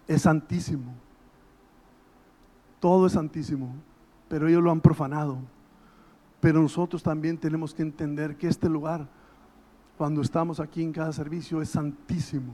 es 0.08 0.24
santísimo. 0.24 0.94
Todo 2.80 3.08
es 3.08 3.14
santísimo 3.14 3.74
pero 4.28 4.48
ellos 4.48 4.64
lo 4.64 4.72
han 4.72 4.82
profanado. 4.82 5.38
Pero 6.40 6.62
nosotros 6.62 7.02
también 7.02 7.38
tenemos 7.38 7.74
que 7.74 7.82
entender 7.82 8.38
que 8.38 8.48
este 8.48 8.70
lugar, 8.70 9.08
cuando 9.98 10.22
estamos 10.22 10.60
aquí 10.60 10.84
en 10.84 10.92
cada 10.92 11.12
servicio, 11.14 11.62
es 11.62 11.70
santísimo 11.70 12.54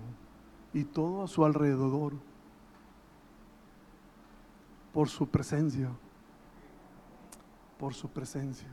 y 0.74 0.84
todo 0.84 1.24
a 1.24 1.28
su 1.28 1.44
alrededor, 1.44 2.13
por 4.94 5.10
su 5.10 5.28
presencia, 5.28 5.89
por 7.82 7.96
su 7.96 8.08
presencia. 8.08 8.67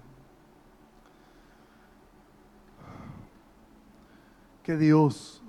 Que 4.62 4.76
Dios, 4.76 5.42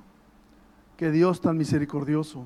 que 0.95 1.12
Dios 1.12 1.41
tan 1.41 1.58
misericordioso, 1.58 2.45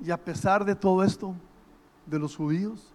Y 0.00 0.12
a 0.12 0.16
pesar 0.16 0.64
de 0.64 0.76
todo 0.76 1.02
esto, 1.02 1.34
de 2.06 2.20
los 2.20 2.36
judíos, 2.36 2.92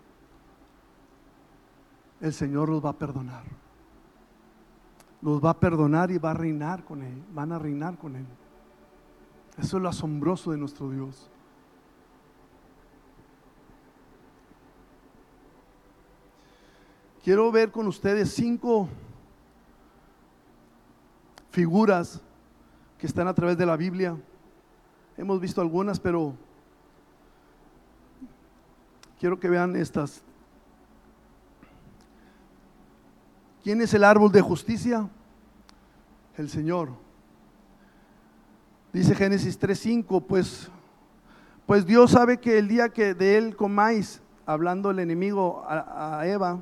el 2.21 2.31
Señor 2.31 2.69
los 2.69 2.83
va 2.83 2.91
a 2.91 2.97
perdonar. 2.97 3.43
Los 5.21 5.43
va 5.43 5.49
a 5.49 5.59
perdonar 5.59 6.11
y 6.11 6.17
va 6.17 6.31
a 6.31 6.33
reinar 6.33 6.85
con 6.85 7.01
Él. 7.01 7.21
Van 7.33 7.51
a 7.51 7.59
reinar 7.59 7.97
con 7.97 8.15
Él. 8.15 8.25
Eso 9.57 9.77
es 9.77 9.83
lo 9.83 9.89
asombroso 9.89 10.51
de 10.51 10.57
nuestro 10.57 10.89
Dios. 10.89 11.29
Quiero 17.23 17.51
ver 17.51 17.71
con 17.71 17.87
ustedes 17.87 18.33
cinco 18.33 18.89
figuras 21.51 22.21
que 22.97 23.07
están 23.07 23.27
a 23.27 23.33
través 23.33 23.57
de 23.57 23.65
la 23.65 23.77
Biblia. 23.77 24.17
Hemos 25.17 25.39
visto 25.39 25.61
algunas, 25.61 25.99
pero 25.99 26.35
Quiero 29.23 29.39
que 29.39 29.49
vean 29.49 29.77
estas. 29.77 30.21
¿Quién 33.63 33.79
es 33.79 33.93
el 33.93 34.03
árbol 34.03 34.29
de 34.33 34.41
justicia? 34.41 35.09
El 36.35 36.49
Señor. 36.49 36.89
Dice 38.91 39.15
Génesis 39.15 39.57
3:5, 39.57 40.25
pues 40.27 40.69
pues 41.65 41.85
Dios 41.85 42.11
sabe 42.11 42.41
que 42.41 42.57
el 42.57 42.67
día 42.67 42.89
que 42.89 43.13
de 43.13 43.37
él 43.37 43.55
comáis, 43.55 44.21
hablando 44.45 44.91
el 44.91 44.99
enemigo 44.99 45.63
a, 45.69 46.27
Eva, 46.27 46.61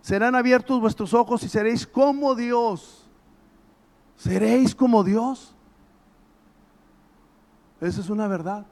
Serán 0.00 0.34
abiertos 0.34 0.80
vuestros 0.80 1.14
ojos 1.14 1.42
y 1.42 1.48
seréis 1.48 1.86
como 1.86 2.34
Dios. 2.34 3.08
¿Seréis 4.16 4.74
como 4.74 5.04
Dios? 5.04 5.54
Esa 7.80 8.00
es 8.00 8.10
una 8.10 8.26
verdad. 8.28 8.66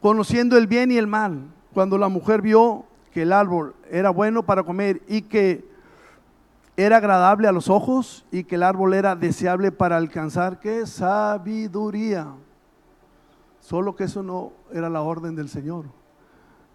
Conociendo 0.00 0.56
el 0.56 0.66
bien 0.66 0.90
y 0.90 0.96
el 0.96 1.06
mal, 1.06 1.46
cuando 1.74 1.98
la 1.98 2.08
mujer 2.08 2.40
vio 2.40 2.84
que 3.12 3.22
el 3.22 3.32
árbol 3.32 3.74
era 3.90 4.10
bueno 4.10 4.44
para 4.44 4.62
comer 4.62 5.02
y 5.08 5.22
que 5.22 5.68
era 6.76 6.98
agradable 6.98 7.48
a 7.48 7.52
los 7.52 7.68
ojos 7.68 8.24
y 8.30 8.44
que 8.44 8.54
el 8.54 8.62
árbol 8.62 8.94
era 8.94 9.16
deseable 9.16 9.72
para 9.72 9.96
alcanzar 9.96 10.60
qué 10.60 10.86
sabiduría. 10.86 12.28
Solo 13.60 13.96
que 13.96 14.04
eso 14.04 14.22
no 14.22 14.52
era 14.72 14.88
la 14.88 15.02
orden 15.02 15.34
del 15.34 15.48
Señor, 15.48 15.86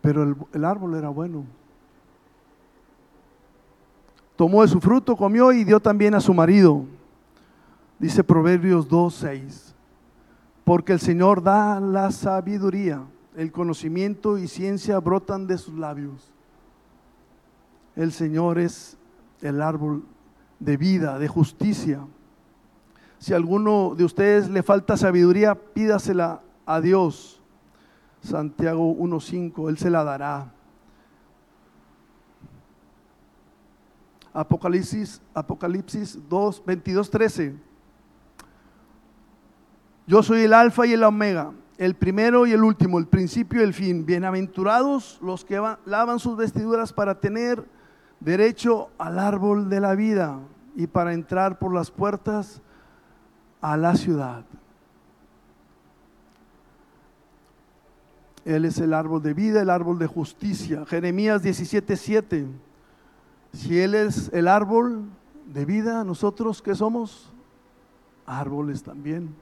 pero 0.01 0.23
el, 0.23 0.35
el 0.51 0.65
árbol 0.65 0.95
era 0.95 1.09
bueno. 1.09 1.45
Tomó 4.35 4.63
de 4.63 4.67
su 4.67 4.79
fruto, 4.79 5.15
comió 5.15 5.51
y 5.51 5.63
dio 5.63 5.79
también 5.79 6.15
a 6.15 6.19
su 6.19 6.33
marido. 6.33 6.85
Dice 7.99 8.23
Proverbios 8.23 8.89
2.6. 8.89 9.73
Porque 10.63 10.93
el 10.93 10.99
Señor 10.99 11.43
da 11.43 11.79
la 11.79 12.11
sabiduría, 12.11 13.03
el 13.35 13.51
conocimiento 13.51 14.37
y 14.37 14.47
ciencia 14.47 14.99
brotan 14.99 15.45
de 15.45 15.57
sus 15.57 15.75
labios. 15.75 16.31
El 17.95 18.11
Señor 18.11 18.57
es 18.57 18.97
el 19.41 19.61
árbol 19.61 20.03
de 20.59 20.77
vida, 20.77 21.19
de 21.19 21.27
justicia. 21.27 21.99
Si 23.19 23.33
a 23.33 23.35
alguno 23.35 23.93
de 23.95 24.03
ustedes 24.03 24.49
le 24.49 24.63
falta 24.63 24.97
sabiduría, 24.97 25.55
pídasela 25.55 26.41
a 26.65 26.81
Dios. 26.81 27.41
Santiago 28.21 28.95
1.5, 28.95 29.69
Él 29.69 29.77
se 29.77 29.89
la 29.89 30.03
dará. 30.03 30.53
Apocalipsis, 34.33 35.21
Apocalipsis 35.33 36.17
2, 36.27 36.63
22, 36.65 37.09
13. 37.11 37.55
Yo 40.07 40.23
soy 40.23 40.41
el 40.41 40.53
alfa 40.53 40.85
y 40.87 40.93
el 40.93 41.03
omega, 41.03 41.51
el 41.77 41.95
primero 41.95 42.45
y 42.45 42.51
el 42.51 42.63
último, 42.63 42.97
el 42.97 43.07
principio 43.07 43.61
y 43.61 43.63
el 43.63 43.73
fin. 43.73 44.05
Bienaventurados 44.05 45.19
los 45.21 45.45
que 45.45 45.61
lavan 45.85 46.19
sus 46.19 46.35
vestiduras 46.35 46.91
para 46.91 47.19
tener 47.19 47.63
derecho 48.19 48.89
al 48.97 49.19
árbol 49.19 49.69
de 49.69 49.79
la 49.79 49.95
vida 49.95 50.39
y 50.75 50.87
para 50.87 51.13
entrar 51.13 51.59
por 51.59 51.73
las 51.73 51.91
puertas 51.91 52.61
a 53.61 53.77
la 53.77 53.95
ciudad. 53.95 54.43
Él 58.45 58.65
es 58.65 58.77
el 58.79 58.93
árbol 58.93 59.21
de 59.21 59.33
vida, 59.33 59.61
el 59.61 59.69
árbol 59.69 59.99
de 59.99 60.07
justicia. 60.07 60.85
Jeremías 60.85 61.43
17:7. 61.43 62.47
Si 63.53 63.79
Él 63.79 63.95
es 63.95 64.29
el 64.33 64.47
árbol 64.47 65.05
de 65.45 65.65
vida, 65.65 66.03
nosotros 66.03 66.61
que 66.61 66.75
somos 66.75 67.31
árboles 68.25 68.83
también. 68.83 69.33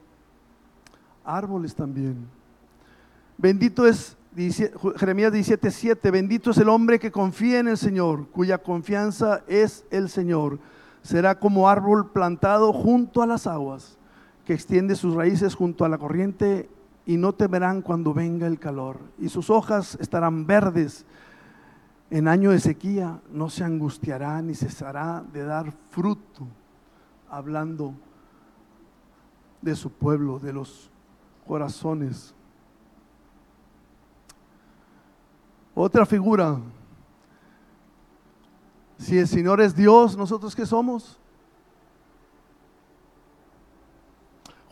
Árboles 1.24 1.74
también. 1.74 2.28
Bendito 3.38 3.86
es 3.86 4.16
Jeremías 4.96 5.32
17:7, 5.32 6.10
bendito 6.10 6.50
es 6.50 6.58
el 6.58 6.68
hombre 6.68 6.98
que 6.98 7.10
confía 7.10 7.58
en 7.58 7.68
el 7.68 7.76
Señor, 7.76 8.28
cuya 8.28 8.58
confianza 8.58 9.42
es 9.46 9.84
el 9.90 10.08
Señor. 10.08 10.58
Será 11.02 11.38
como 11.38 11.68
árbol 11.68 12.10
plantado 12.10 12.72
junto 12.72 13.22
a 13.22 13.26
las 13.26 13.46
aguas, 13.46 13.98
que 14.46 14.54
extiende 14.54 14.94
sus 14.94 15.14
raíces 15.14 15.54
junto 15.54 15.84
a 15.84 15.88
la 15.88 15.98
corriente 15.98 16.70
y 17.04 17.16
no 17.16 17.32
temerán 17.32 17.82
cuando 17.82 18.14
venga 18.14 18.46
el 18.46 18.58
calor. 18.58 19.00
Y 19.18 19.28
sus 19.28 19.50
hojas 19.50 19.98
estarán 20.00 20.46
verdes. 20.46 21.04
En 22.12 22.28
año 22.28 22.50
de 22.50 22.60
sequía 22.60 23.22
no 23.30 23.48
se 23.48 23.64
angustiará 23.64 24.42
ni 24.42 24.54
cesará 24.54 25.24
de 25.32 25.44
dar 25.44 25.72
fruto, 25.88 26.46
hablando 27.30 27.94
de 29.62 29.74
su 29.74 29.90
pueblo, 29.90 30.38
de 30.38 30.52
los 30.52 30.90
corazones 31.46 32.34
Otra 35.74 36.04
figura. 36.04 36.60
Si 38.98 39.16
el 39.16 39.26
Señor 39.26 39.62
es 39.62 39.74
Dios, 39.74 40.14
¿nosotros 40.18 40.54
qué 40.54 40.66
somos? 40.66 41.18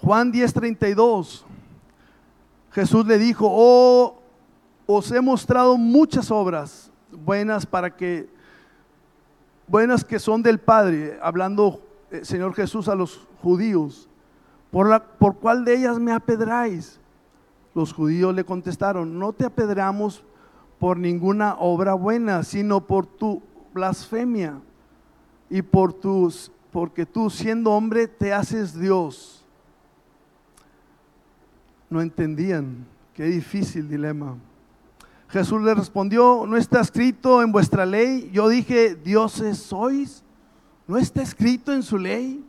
Juan 0.03 0.31
10:32. 0.31 1.45
Jesús 2.73 3.07
le 3.07 3.17
dijo, 3.17 3.47
oh, 3.49 4.21
os 4.87 5.11
he 5.11 5.23
mostrado 5.23 5.79
muchas 5.79 6.31
obras 6.31 6.90
buenas 7.25 7.67
para 7.67 7.97
que, 7.97 8.29
buenas 9.67 10.05
que 10.05 10.19
son 10.19 10.43
del 10.43 10.59
Padre, 10.59 11.19
hablando 11.23 11.83
eh, 12.11 12.25
Señor 12.25 12.55
Jesús 12.55 12.89
a 12.89 12.95
los 12.95 13.27
judíos. 13.43 14.09
¿Por, 14.71 14.89
la, 14.89 15.03
¿Por 15.05 15.37
cuál 15.37 15.65
de 15.65 15.77
ellas 15.77 15.99
me 15.99 16.13
apedráis? 16.13 16.99
Los 17.75 17.93
judíos 17.93 18.35
le 18.35 18.45
contestaron, 18.45 19.19
no 19.19 19.33
te 19.33 19.45
apedramos 19.45 20.25
por 20.79 20.97
ninguna 20.97 21.57
obra 21.57 21.95
buena, 21.95 22.43
sino 22.43 22.81
por 22.81 23.07
tu 23.07 23.43
blasfemia 23.73 24.61
y 25.49 25.63
por 25.63 25.93
tus, 25.93 26.51
porque 26.73 27.07
tú 27.07 27.31
siendo 27.31 27.73
hombre 27.73 28.09
te 28.09 28.33
haces 28.33 28.79
Dios. 28.79 29.45
No 31.89 32.01
entendían, 32.01 32.87
qué 33.15 33.25
difícil 33.25 33.89
dilema. 33.89 34.37
Jesús 35.31 35.63
le 35.63 35.75
respondió, 35.75 36.45
no 36.45 36.57
está 36.57 36.81
escrito 36.81 37.41
en 37.41 37.53
vuestra 37.53 37.87
ley, 37.87 38.29
yo 38.33 38.49
dije, 38.49 38.97
dioses 38.97 39.59
sois, 39.59 40.25
no 40.89 40.99
está 40.99 41.23
escrito 41.23 41.73
en 41.73 41.85
su 41.85 41.99
ley, 41.99 42.45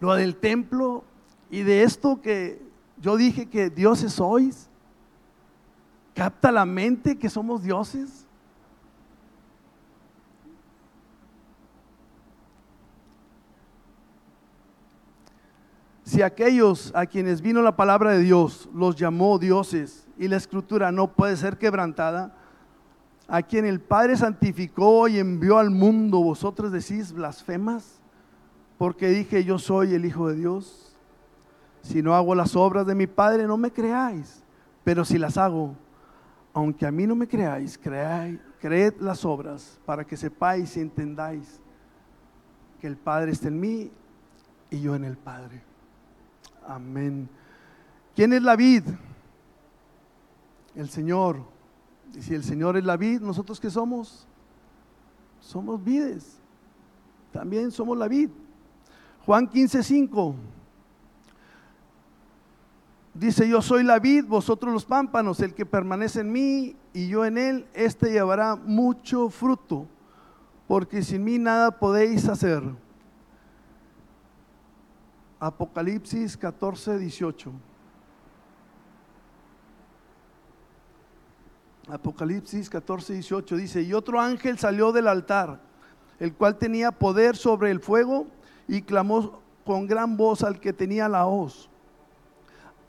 lo 0.00 0.14
del 0.14 0.34
templo 0.34 1.04
y 1.50 1.62
de 1.62 1.84
esto 1.84 2.20
que 2.20 2.60
yo 3.00 3.16
dije 3.16 3.46
que 3.46 3.70
dioses 3.70 4.14
sois. 4.14 4.68
¿Capta 6.12 6.50
la 6.50 6.64
mente 6.64 7.16
que 7.16 7.30
somos 7.30 7.62
dioses? 7.62 8.26
Si 16.02 16.20
aquellos 16.22 16.92
a 16.94 17.06
quienes 17.06 17.40
vino 17.40 17.62
la 17.62 17.76
palabra 17.76 18.12
de 18.12 18.20
Dios 18.20 18.68
los 18.72 18.96
llamó 18.96 19.38
dioses 19.38 20.03
y 20.18 20.28
la 20.28 20.36
escritura 20.36 20.92
no 20.92 21.08
puede 21.12 21.36
ser 21.36 21.58
quebrantada, 21.58 22.34
a 23.26 23.42
quien 23.42 23.64
el 23.64 23.80
Padre 23.80 24.16
santificó 24.16 25.08
y 25.08 25.18
envió 25.18 25.58
al 25.58 25.70
mundo, 25.70 26.22
vosotros 26.22 26.72
decís 26.72 27.12
blasfemas, 27.12 28.00
porque 28.78 29.08
dije 29.08 29.44
yo 29.44 29.58
soy 29.58 29.94
el 29.94 30.04
Hijo 30.04 30.28
de 30.28 30.36
Dios. 30.36 30.96
Si 31.82 32.02
no 32.02 32.14
hago 32.14 32.34
las 32.34 32.56
obras 32.56 32.86
de 32.86 32.94
mi 32.94 33.06
Padre, 33.06 33.46
no 33.46 33.56
me 33.56 33.70
creáis, 33.70 34.42
pero 34.84 35.04
si 35.04 35.18
las 35.18 35.36
hago, 35.36 35.74
aunque 36.52 36.86
a 36.86 36.90
mí 36.90 37.06
no 37.06 37.14
me 37.16 37.28
creáis, 37.28 37.78
creed 37.78 38.94
las 39.00 39.24
obras 39.24 39.78
para 39.84 40.04
que 40.04 40.16
sepáis 40.16 40.76
y 40.76 40.80
entendáis 40.80 41.60
que 42.80 42.86
el 42.86 42.96
Padre 42.96 43.32
está 43.32 43.48
en 43.48 43.60
mí 43.60 43.90
y 44.70 44.80
yo 44.80 44.94
en 44.94 45.04
el 45.04 45.16
Padre. 45.16 45.62
Amén. 46.66 47.28
¿Quién 48.14 48.32
es 48.32 48.42
la 48.42 48.56
vid? 48.56 48.84
El 50.74 50.88
Señor. 50.88 51.42
Y 52.14 52.22
si 52.22 52.34
el 52.34 52.44
Señor 52.44 52.76
es 52.76 52.84
la 52.84 52.96
vid, 52.96 53.20
¿nosotros 53.20 53.60
qué 53.60 53.70
somos? 53.70 54.26
Somos 55.40 55.82
vides. 55.82 56.38
También 57.32 57.70
somos 57.70 57.98
la 57.98 58.08
vid. 58.08 58.30
Juan 59.26 59.48
15, 59.48 59.82
5. 59.82 60.34
Dice, 63.14 63.48
yo 63.48 63.62
soy 63.62 63.84
la 63.84 63.98
vid, 64.00 64.24
vosotros 64.26 64.72
los 64.72 64.84
pámpanos, 64.84 65.40
el 65.40 65.54
que 65.54 65.64
permanece 65.64 66.20
en 66.20 66.32
mí 66.32 66.76
y 66.92 67.08
yo 67.08 67.24
en 67.24 67.38
él, 67.38 67.66
éste 67.72 68.10
llevará 68.10 68.56
mucho 68.56 69.30
fruto, 69.30 69.86
porque 70.66 71.00
sin 71.02 71.22
mí 71.22 71.38
nada 71.38 71.78
podéis 71.78 72.28
hacer. 72.28 72.62
Apocalipsis 75.38 76.36
14, 76.36 76.98
18. 76.98 77.52
Apocalipsis 81.88 82.70
14, 82.70 83.14
18 83.14 83.56
dice, 83.56 83.82
y 83.82 83.92
otro 83.92 84.20
ángel 84.20 84.58
salió 84.58 84.92
del 84.92 85.08
altar, 85.08 85.60
el 86.18 86.34
cual 86.34 86.56
tenía 86.56 86.92
poder 86.92 87.36
sobre 87.36 87.70
el 87.70 87.80
fuego, 87.80 88.26
y 88.66 88.82
clamó 88.82 89.40
con 89.64 89.86
gran 89.86 90.16
voz 90.16 90.42
al 90.42 90.60
que 90.60 90.72
tenía 90.72 91.08
la 91.08 91.26
hoz 91.26 91.68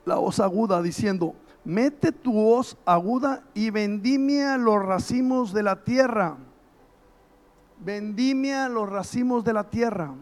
la 0.05 0.15
voz 0.15 0.39
aguda 0.39 0.81
diciendo, 0.81 1.35
mete 1.63 2.11
tu 2.11 2.31
voz 2.31 2.77
aguda 2.85 3.43
y 3.53 3.71
vendimia 3.71 4.57
los 4.57 4.83
racimos 4.83 5.51
de 5.51 5.63
la 5.63 5.83
tierra. 5.83 6.37
Vendimia 7.83 8.69
los 8.69 8.87
racimos 8.87 9.43
de 9.43 9.53
la 9.53 9.69
tierra, 9.69 10.13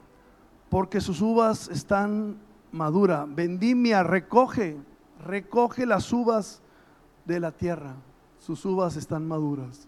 porque 0.70 1.02
sus 1.02 1.22
uvas 1.22 1.68
están 1.68 2.38
maduras. 2.72 3.26
Vendimia, 3.28 4.04
recoge, 4.04 4.78
recoge 5.24 5.86
las 5.86 6.12
uvas 6.12 6.62
de 7.26 7.40
la 7.40 7.52
tierra. 7.52 7.96
Sus 8.46 8.66
uvas 8.66 8.98
están 8.98 9.26
maduras. 9.26 9.88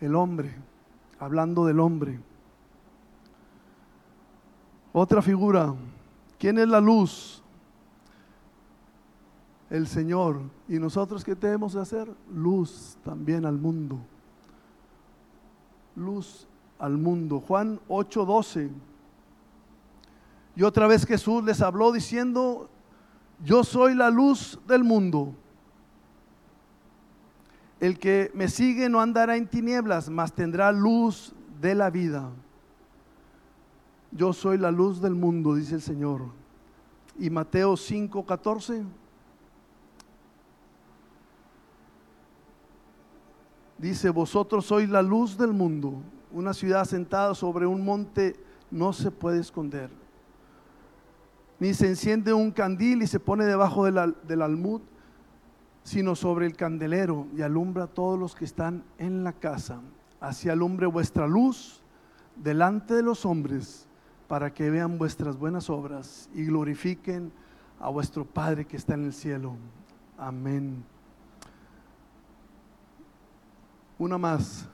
El 0.00 0.14
hombre, 0.14 0.54
hablando 1.18 1.66
del 1.66 1.80
hombre. 1.80 2.18
Otra 4.90 5.20
figura, 5.20 5.74
¿quién 6.38 6.58
es 6.58 6.66
la 6.66 6.80
luz? 6.80 7.42
El 9.68 9.86
Señor. 9.86 10.40
¿Y 10.66 10.78
nosotros 10.78 11.22
qué 11.22 11.36
tenemos 11.36 11.74
que 11.74 11.80
hacer? 11.80 12.10
Luz 12.32 12.96
también 13.04 13.44
al 13.44 13.58
mundo. 13.58 13.98
Luz 15.94 16.48
al 16.78 16.96
mundo. 16.96 17.38
Juan 17.46 17.78
8:12. 17.86 18.70
Y 20.56 20.62
otra 20.62 20.86
vez 20.86 21.04
Jesús 21.04 21.44
les 21.44 21.60
habló 21.60 21.92
diciendo, 21.92 22.70
yo 23.44 23.62
soy 23.62 23.94
la 23.94 24.08
luz 24.08 24.58
del 24.66 24.84
mundo. 24.84 25.34
El 27.82 27.98
que 27.98 28.30
me 28.32 28.46
sigue 28.46 28.88
no 28.88 29.00
andará 29.00 29.36
en 29.36 29.48
tinieblas, 29.48 30.08
mas 30.08 30.32
tendrá 30.32 30.70
luz 30.70 31.34
de 31.60 31.74
la 31.74 31.90
vida. 31.90 32.30
Yo 34.12 34.32
soy 34.32 34.56
la 34.56 34.70
luz 34.70 35.00
del 35.00 35.16
mundo, 35.16 35.56
dice 35.56 35.74
el 35.74 35.82
Señor. 35.82 36.26
Y 37.18 37.28
Mateo 37.28 37.72
5:14. 37.72 38.84
Dice, 43.78 44.10
vosotros 44.10 44.64
sois 44.66 44.88
la 44.88 45.02
luz 45.02 45.36
del 45.36 45.52
mundo. 45.52 45.94
Una 46.30 46.54
ciudad 46.54 46.84
sentada 46.84 47.34
sobre 47.34 47.66
un 47.66 47.84
monte 47.84 48.36
no 48.70 48.92
se 48.92 49.10
puede 49.10 49.40
esconder 49.40 49.90
ni 51.62 51.74
se 51.74 51.86
enciende 51.86 52.32
un 52.32 52.50
candil 52.50 53.04
y 53.04 53.06
se 53.06 53.20
pone 53.20 53.44
debajo 53.44 53.84
del, 53.84 54.42
almud, 54.42 54.80
sino 55.84 56.14
sobre 56.14 56.46
el 56.46 56.56
candelero 56.56 57.26
y 57.36 57.42
alumbra 57.42 57.84
a 57.84 57.88
todos 57.88 58.18
los 58.18 58.34
que 58.34 58.44
están 58.44 58.84
en 58.98 59.24
la 59.24 59.32
casa. 59.32 59.80
Así 60.20 60.48
alumbre 60.48 60.86
vuestra 60.86 61.26
luz 61.26 61.82
delante 62.36 62.94
de 62.94 63.02
los 63.02 63.26
hombres, 63.26 63.88
para 64.28 64.54
que 64.54 64.70
vean 64.70 64.96
vuestras 64.96 65.36
buenas 65.36 65.68
obras 65.68 66.30
y 66.34 66.44
glorifiquen 66.46 67.32
a 67.78 67.90
vuestro 67.90 68.24
Padre 68.24 68.64
que 68.64 68.76
está 68.76 68.94
en 68.94 69.04
el 69.04 69.12
cielo. 69.12 69.56
Amén. 70.16 70.84
Una 73.98 74.16
más. 74.16 74.66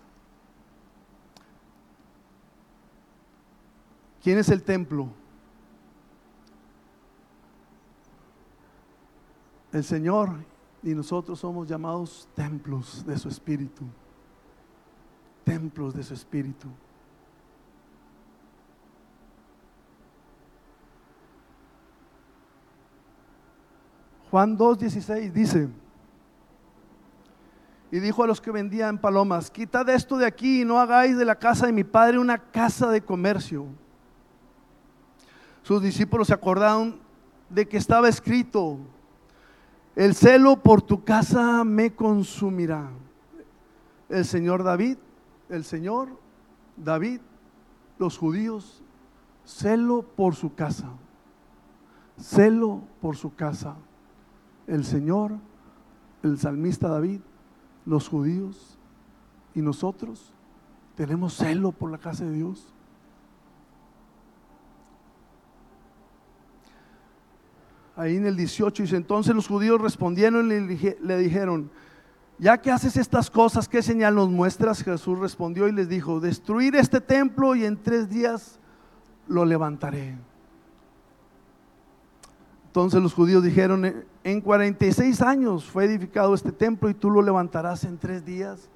¿Quién 4.23 4.39
es 4.39 4.49
el 4.51 4.63
templo? 4.63 5.09
El 9.73 9.83
Señor 9.83 10.45
y 10.83 10.95
nosotros 10.95 11.39
somos 11.39 11.69
llamados 11.69 12.29
templos 12.35 13.05
de 13.05 13.19
su 13.19 13.29
Espíritu. 13.29 13.85
Templos 15.45 15.95
de 15.95 16.03
su 16.03 16.15
Espíritu. 16.15 16.69
Juan 24.31 24.59
2.16 24.59 25.33
dice, 25.33 25.69
y 27.91 27.99
dijo 28.01 28.23
a 28.23 28.27
los 28.27 28.41
que 28.41 28.51
vendían 28.51 28.99
palomas, 28.99 29.51
quitad 29.51 29.89
esto 29.89 30.19
de 30.19 30.27
aquí 30.27 30.61
y 30.61 30.65
no 30.65 30.79
hagáis 30.79 31.17
de 31.17 31.25
la 31.25 31.39
casa 31.39 31.67
de 31.67 31.73
mi 31.73 31.85
padre 31.85 32.19
una 32.19 32.37
casa 32.37 32.91
de 32.91 33.01
comercio. 33.01 33.67
Sus 35.63 35.83
discípulos 35.83 36.29
se 36.29 36.35
acordaron 36.35 37.01
de 37.49 37.67
que 37.67 37.79
estaba 37.79 38.09
escrito, 38.09 38.79
el 39.99 40.15
celo 40.15 40.63
por 40.63 40.81
tu 40.81 41.03
casa 41.03 41.65
me 41.65 41.93
consumirá. 41.93 42.89
El 44.09 44.25
Señor 44.25 44.63
David, 44.63 44.97
el 45.49 45.65
Señor 45.65 46.21
David, 46.77 47.21
los 47.99 48.17
judíos, 48.17 48.85
celo 49.45 50.03
por 50.03 50.37
su 50.37 50.55
casa. 50.55 50.87
Celo 52.17 52.83
por 53.01 53.17
su 53.17 53.35
casa. 53.35 53.75
El 54.69 54.85
Señor, 54.85 55.33
el 56.23 56.39
salmista 56.39 56.87
David, 56.87 57.21
los 57.85 58.09
judíos 58.09 58.79
y 59.53 59.63
nosotros 59.63 60.33
tenemos 60.95 61.35
celo 61.35 61.73
por 61.73 61.91
la 61.91 61.99
casa 61.99 62.25
de 62.25 62.35
Dios. 62.35 62.73
Ahí 67.99 68.17
en 68.17 68.27
el 68.27 68.37
18 68.37 68.85
dice, 68.85 68.97
entonces 68.97 69.35
los 69.35 69.49
judíos 69.49 69.81
respondieron 69.81 70.47
y 70.53 70.95
le 71.01 71.19
dijeron, 71.19 71.69
ya 72.39 72.57
que 72.59 72.71
haces 72.71 72.97
estas 72.97 73.29
cosas, 73.29 73.69
¿qué 73.69 73.83
señal 73.83 74.15
nos 74.15 74.31
muestras? 74.31 74.85
Jesús 74.85 75.19
respondió 75.19 75.67
y 75.67 75.73
les 75.73 75.89
dijo, 75.89 76.21
destruir 76.21 76.77
este 76.77 77.01
templo 77.01 77.57
y 77.57 77.65
en 77.65 77.77
tres 77.77 78.09
días 78.09 78.61
lo 79.27 79.45
levantaré. 79.45 80.17
Entonces 82.67 83.03
los 83.03 83.15
judíos 83.15 83.43
dijeron, 83.43 84.05
en 84.23 84.41
46 84.43 85.21
años 85.21 85.65
fue 85.65 85.85
edificado 85.87 86.35
este 86.35 86.53
templo 86.53 86.89
y 86.89 86.95
tú 86.95 87.11
lo 87.11 87.21
levantarás 87.21 87.83
en 87.83 87.99
tres 87.99 88.25
días. 88.25 88.71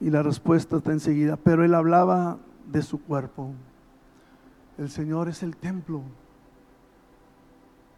Y 0.00 0.10
la 0.10 0.22
respuesta 0.22 0.76
está 0.76 0.92
enseguida, 0.92 1.36
pero 1.36 1.64
él 1.64 1.74
hablaba 1.74 2.38
de 2.70 2.82
su 2.82 3.02
cuerpo. 3.02 3.50
El 4.76 4.88
Señor 4.88 5.28
es 5.28 5.42
el 5.42 5.56
templo 5.56 6.04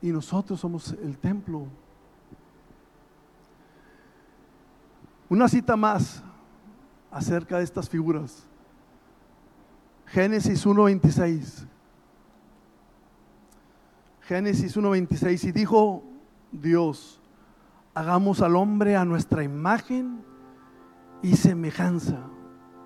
y 0.02 0.10
nosotros 0.10 0.60
somos 0.60 0.92
el 1.02 1.18
templo. 1.18 1.66
Una 5.28 5.48
cita 5.48 5.76
más 5.76 6.22
acerca 7.10 7.58
de 7.58 7.64
estas 7.64 7.88
figuras. 7.88 8.44
Génesis 10.06 10.66
1.26. 10.66 11.66
Génesis 14.22 14.76
1.26. 14.76 15.44
Y 15.44 15.52
dijo 15.52 16.02
Dios, 16.50 17.20
hagamos 17.94 18.42
al 18.42 18.56
hombre 18.56 18.96
a 18.96 19.04
nuestra 19.04 19.44
imagen 19.44 20.24
y 21.22 21.36
semejanza. 21.36 22.18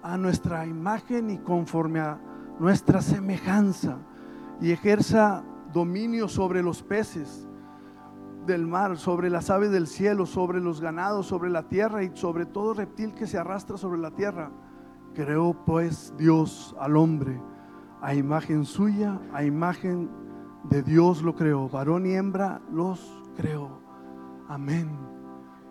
A 0.02 0.18
nuestra 0.18 0.66
imagen 0.66 1.30
y 1.30 1.38
conforme 1.38 2.00
a 2.00 2.18
nuestra 2.58 3.00
semejanza. 3.00 3.96
Y 4.60 4.70
ejerza 4.72 5.44
dominio 5.74 6.28
sobre 6.28 6.62
los 6.62 6.82
peces 6.82 7.46
del 8.46 8.66
mar, 8.66 8.96
sobre 8.96 9.28
las 9.28 9.50
aves 9.50 9.70
del 9.70 9.86
cielo, 9.86 10.24
sobre 10.24 10.60
los 10.60 10.80
ganados, 10.80 11.26
sobre 11.26 11.50
la 11.50 11.68
tierra 11.68 12.04
y 12.04 12.10
sobre 12.14 12.46
todo 12.46 12.74
reptil 12.74 13.12
que 13.14 13.26
se 13.26 13.36
arrastra 13.38 13.76
sobre 13.76 14.00
la 14.00 14.12
tierra. 14.12 14.50
Creó 15.14 15.52
pues 15.66 16.14
Dios 16.16 16.74
al 16.78 16.96
hombre, 16.96 17.40
a 18.00 18.14
imagen 18.14 18.64
suya, 18.64 19.20
a 19.32 19.44
imagen 19.44 20.10
de 20.70 20.82
Dios 20.82 21.22
lo 21.22 21.34
creó, 21.34 21.68
varón 21.68 22.06
y 22.06 22.14
hembra 22.14 22.62
los 22.72 23.22
creó. 23.36 23.80
Amén. 24.48 24.88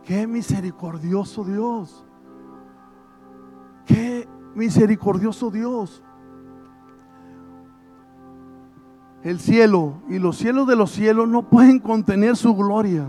Qué 0.03 0.27
misericordioso 0.27 1.43
Dios. 1.45 2.05
Qué 3.85 4.27
misericordioso 4.53 5.49
Dios 5.49 6.03
el 9.23 9.39
cielo 9.39 10.01
y 10.09 10.19
los 10.19 10.37
cielos 10.37 10.67
de 10.67 10.75
los 10.75 10.91
cielos 10.91 11.27
no 11.27 11.49
pueden 11.49 11.79
contener 11.79 12.35
su 12.35 12.55
gloria. 12.55 13.07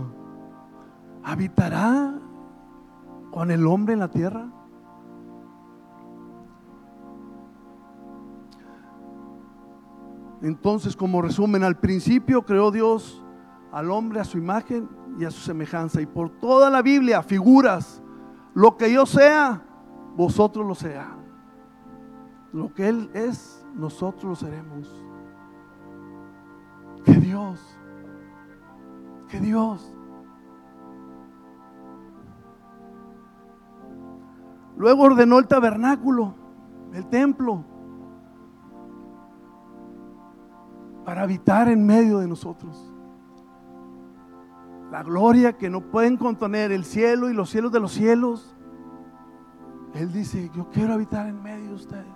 ¿Habitará 1.23 2.13
con 3.31 3.51
el 3.51 3.67
hombre 3.67 3.93
en 3.93 3.99
la 3.99 4.09
tierra? 4.09 4.47
Entonces, 10.41 10.95
como 10.95 11.21
resumen, 11.21 11.63
al 11.63 11.79
principio 11.79 12.43
creó 12.43 12.71
Dios 12.71 13.23
al 13.71 13.91
hombre 13.91 14.19
a 14.21 14.23
su 14.23 14.37
imagen 14.37 14.87
y 15.19 15.25
a 15.25 15.31
su 15.31 15.41
semejanza. 15.41 16.01
Y 16.01 16.05
por 16.05 16.29
toda 16.29 16.69
la 16.69 16.81
Biblia, 16.81 17.23
figuras, 17.23 18.01
lo 18.53 18.77
que 18.77 18.93
yo 18.93 19.05
sea, 19.05 19.65
vosotros 20.15 20.65
lo 20.65 20.75
sean. 20.75 21.25
Lo 22.53 22.73
que 22.73 22.87
Él 22.87 23.09
es, 23.13 23.65
nosotros 23.73 24.23
lo 24.23 24.35
seremos. 24.35 24.87
Que 27.05 27.13
Dios, 27.13 27.61
que 29.29 29.39
Dios. 29.39 29.93
Luego 34.77 35.03
ordenó 35.03 35.39
el 35.39 35.47
tabernáculo, 35.47 36.33
el 36.93 37.05
templo, 37.07 37.63
para 41.05 41.21
habitar 41.21 41.69
en 41.69 41.85
medio 41.85 42.19
de 42.19 42.27
nosotros. 42.27 42.91
La 44.91 45.03
gloria 45.03 45.53
que 45.53 45.69
no 45.69 45.81
pueden 45.81 46.17
contener 46.17 46.71
el 46.71 46.83
cielo 46.83 47.29
y 47.29 47.33
los 47.33 47.49
cielos 47.49 47.71
de 47.71 47.79
los 47.79 47.91
cielos. 47.91 48.55
Él 49.93 50.11
dice, 50.11 50.51
yo 50.55 50.69
quiero 50.71 50.93
habitar 50.93 51.27
en 51.27 51.41
medio 51.41 51.69
de 51.69 51.75
ustedes. 51.75 52.14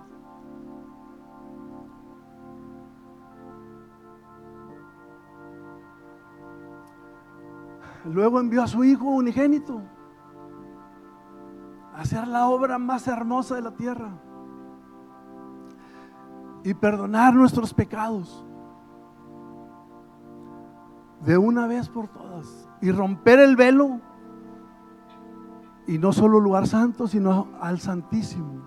Luego 8.10 8.40
envió 8.40 8.64
a 8.64 8.68
su 8.68 8.84
hijo 8.84 9.06
unigénito. 9.06 9.82
hacer 11.96 12.28
la 12.28 12.48
obra 12.48 12.80
más 12.80 13.08
hermosa 13.10 13.56
de 13.56 13.62
la 13.62 13.72
tierra 13.72 14.10
y 16.64 16.74
perdonar 16.74 17.36
nuestros 17.36 17.74
pecados 17.74 18.46
de 21.26 21.38
una 21.38 21.68
vez 21.68 21.90
por 21.90 22.08
todas 22.08 22.70
y 22.82 22.92
romper 22.92 23.40
el 23.40 23.58
velo 23.58 24.00
y 25.88 25.98
no 25.98 26.14
solo 26.14 26.40
lugar 26.40 26.68
santo, 26.68 27.06
sino 27.06 27.50
al 27.60 27.80
Santísimo. 27.80 28.62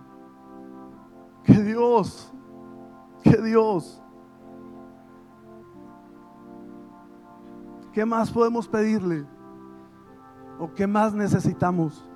Que 1.43 1.55
Dios, 1.63 2.35
que 3.23 3.41
Dios. 3.41 4.03
¿Qué 7.93 8.05
más 8.05 8.31
podemos 8.31 8.69
pedirle? 8.69 9.32
¿O 10.63 10.73
qué 10.73 10.87
más 10.87 11.13
necesitamos? 11.13 12.09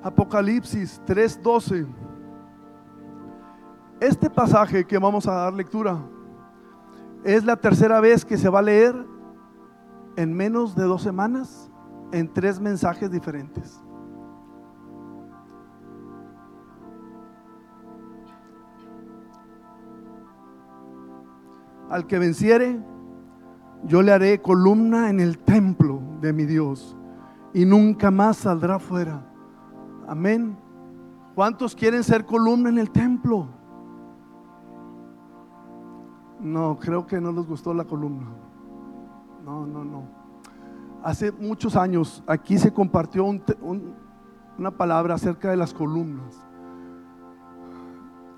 Apocalipsis 0.00 1.02
3:12. 1.04 1.88
Este 3.98 4.30
pasaje 4.30 4.84
que 4.84 4.96
vamos 4.96 5.26
a 5.26 5.32
dar 5.32 5.54
lectura 5.54 5.98
es 7.24 7.44
la 7.44 7.56
tercera 7.56 7.98
vez 7.98 8.24
que 8.24 8.38
se 8.38 8.48
va 8.48 8.60
a 8.60 8.62
leer 8.62 8.94
en 10.14 10.32
menos 10.32 10.76
de 10.76 10.84
dos 10.84 11.02
semanas 11.02 11.68
en 12.12 12.32
tres 12.32 12.60
mensajes 12.60 13.10
diferentes. 13.10 13.83
Al 21.94 22.08
que 22.08 22.18
venciere, 22.18 22.82
yo 23.84 24.02
le 24.02 24.10
haré 24.10 24.42
columna 24.42 25.10
en 25.10 25.20
el 25.20 25.38
templo 25.38 26.02
de 26.20 26.32
mi 26.32 26.44
Dios 26.44 26.96
y 27.52 27.64
nunca 27.64 28.10
más 28.10 28.38
saldrá 28.38 28.80
fuera. 28.80 29.24
Amén. 30.08 30.58
¿Cuántos 31.36 31.76
quieren 31.76 32.02
ser 32.02 32.26
columna 32.26 32.68
en 32.68 32.78
el 32.78 32.90
templo? 32.90 33.46
No, 36.40 36.76
creo 36.80 37.06
que 37.06 37.20
no 37.20 37.30
les 37.30 37.46
gustó 37.46 37.72
la 37.72 37.84
columna. 37.84 38.26
No, 39.44 39.64
no, 39.64 39.84
no. 39.84 40.02
Hace 41.00 41.30
muchos 41.30 41.76
años 41.76 42.24
aquí 42.26 42.58
se 42.58 42.72
compartió 42.72 43.24
una 43.24 44.72
palabra 44.72 45.14
acerca 45.14 45.48
de 45.48 45.56
las 45.56 45.72
columnas. 45.72 46.44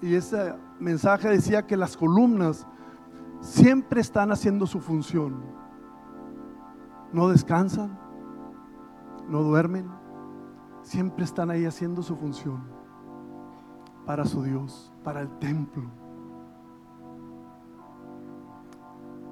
Y 0.03 0.15
ese 0.15 0.53
mensaje 0.79 1.31
decía 1.31 1.67
que 1.67 1.79
las 1.79 1.97
columnas 1.97 2.67
siempre 3.41 4.01
están 4.01 4.31
haciendo 4.33 4.67
su 4.67 4.81
función. 4.81 5.43
No 7.13 7.29
descansan, 7.29 7.99
no 9.29 9.43
duermen, 9.43 9.89
siempre 10.83 11.25
están 11.25 11.51
ahí 11.51 11.65
haciendo 11.65 12.03
su 12.03 12.17
función 12.17 12.63
para 14.05 14.25
su 14.25 14.43
Dios, 14.43 14.93
para 15.03 15.21
el 15.21 15.29
templo. 15.39 15.85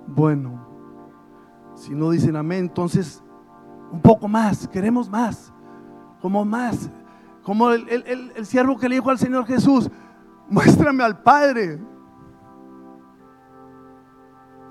Bueno, 0.07 0.67
si 1.75 1.95
no 1.95 2.11
dicen 2.11 2.37
amén, 2.37 2.61
entonces 2.61 3.23
un 3.91 4.01
poco 4.01 4.27
más, 4.27 4.67
queremos 4.69 5.09
más, 5.09 5.53
como 6.21 6.45
más, 6.45 6.91
como 7.43 7.71
el, 7.71 7.89
el 8.37 8.47
siervo 8.47 8.77
que 8.77 8.89
le 8.89 8.97
dijo 8.97 9.11
al 9.11 9.19
Señor 9.19 9.47
Jesús, 9.47 9.91
muéstrame 10.49 11.05
al 11.05 11.23
Padre, 11.23 11.81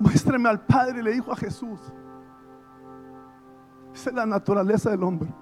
muéstrame 0.04 0.50
al 0.50 0.60
Padre, 0.60 1.02
le 1.02 1.12
dijo 1.12 1.32
a 1.32 1.36
Jesús. 1.36 1.80
Esa 3.94 4.10
es 4.10 4.16
la 4.16 4.26
naturaleza 4.26 4.90
del 4.90 5.02
hombre. 5.02 5.32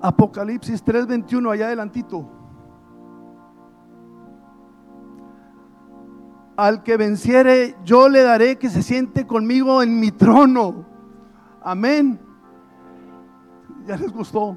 Apocalipsis 0.00 0.82
3:21, 0.82 1.50
allá 1.50 1.66
adelantito. 1.66 2.26
Al 6.56 6.82
que 6.82 6.96
venciere, 6.96 7.76
yo 7.84 8.08
le 8.08 8.22
daré 8.22 8.56
que 8.56 8.70
se 8.70 8.82
siente 8.82 9.26
conmigo 9.26 9.82
en 9.82 10.00
mi 10.00 10.10
trono. 10.12 10.86
Amén. 11.62 12.18
Ya 13.86 13.96
les 13.96 14.10
gustó. 14.12 14.56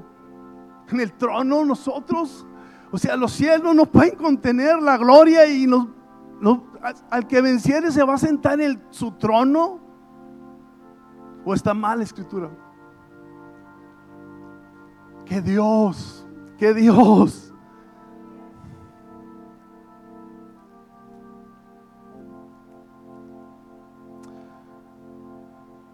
En 0.88 1.00
el 1.00 1.12
trono 1.12 1.64
nosotros, 1.64 2.46
o 2.92 2.98
sea, 2.98 3.16
los 3.16 3.32
cielos 3.32 3.74
no 3.74 3.86
pueden 3.86 4.16
contener 4.16 4.80
la 4.82 4.98
gloria 4.98 5.46
y 5.46 5.66
nos, 5.66 5.88
al 7.10 7.26
que 7.26 7.40
venciere 7.40 7.90
se 7.90 8.04
va 8.04 8.14
a 8.14 8.18
sentar 8.18 8.60
en 8.60 8.82
su 8.90 9.12
trono. 9.12 9.80
¿O 11.44 11.54
está 11.54 11.74
mal 11.74 11.98
la 11.98 12.04
escritura? 12.04 12.50
Que 15.24 15.40
Dios, 15.40 16.26
que 16.58 16.74
Dios 16.74 17.52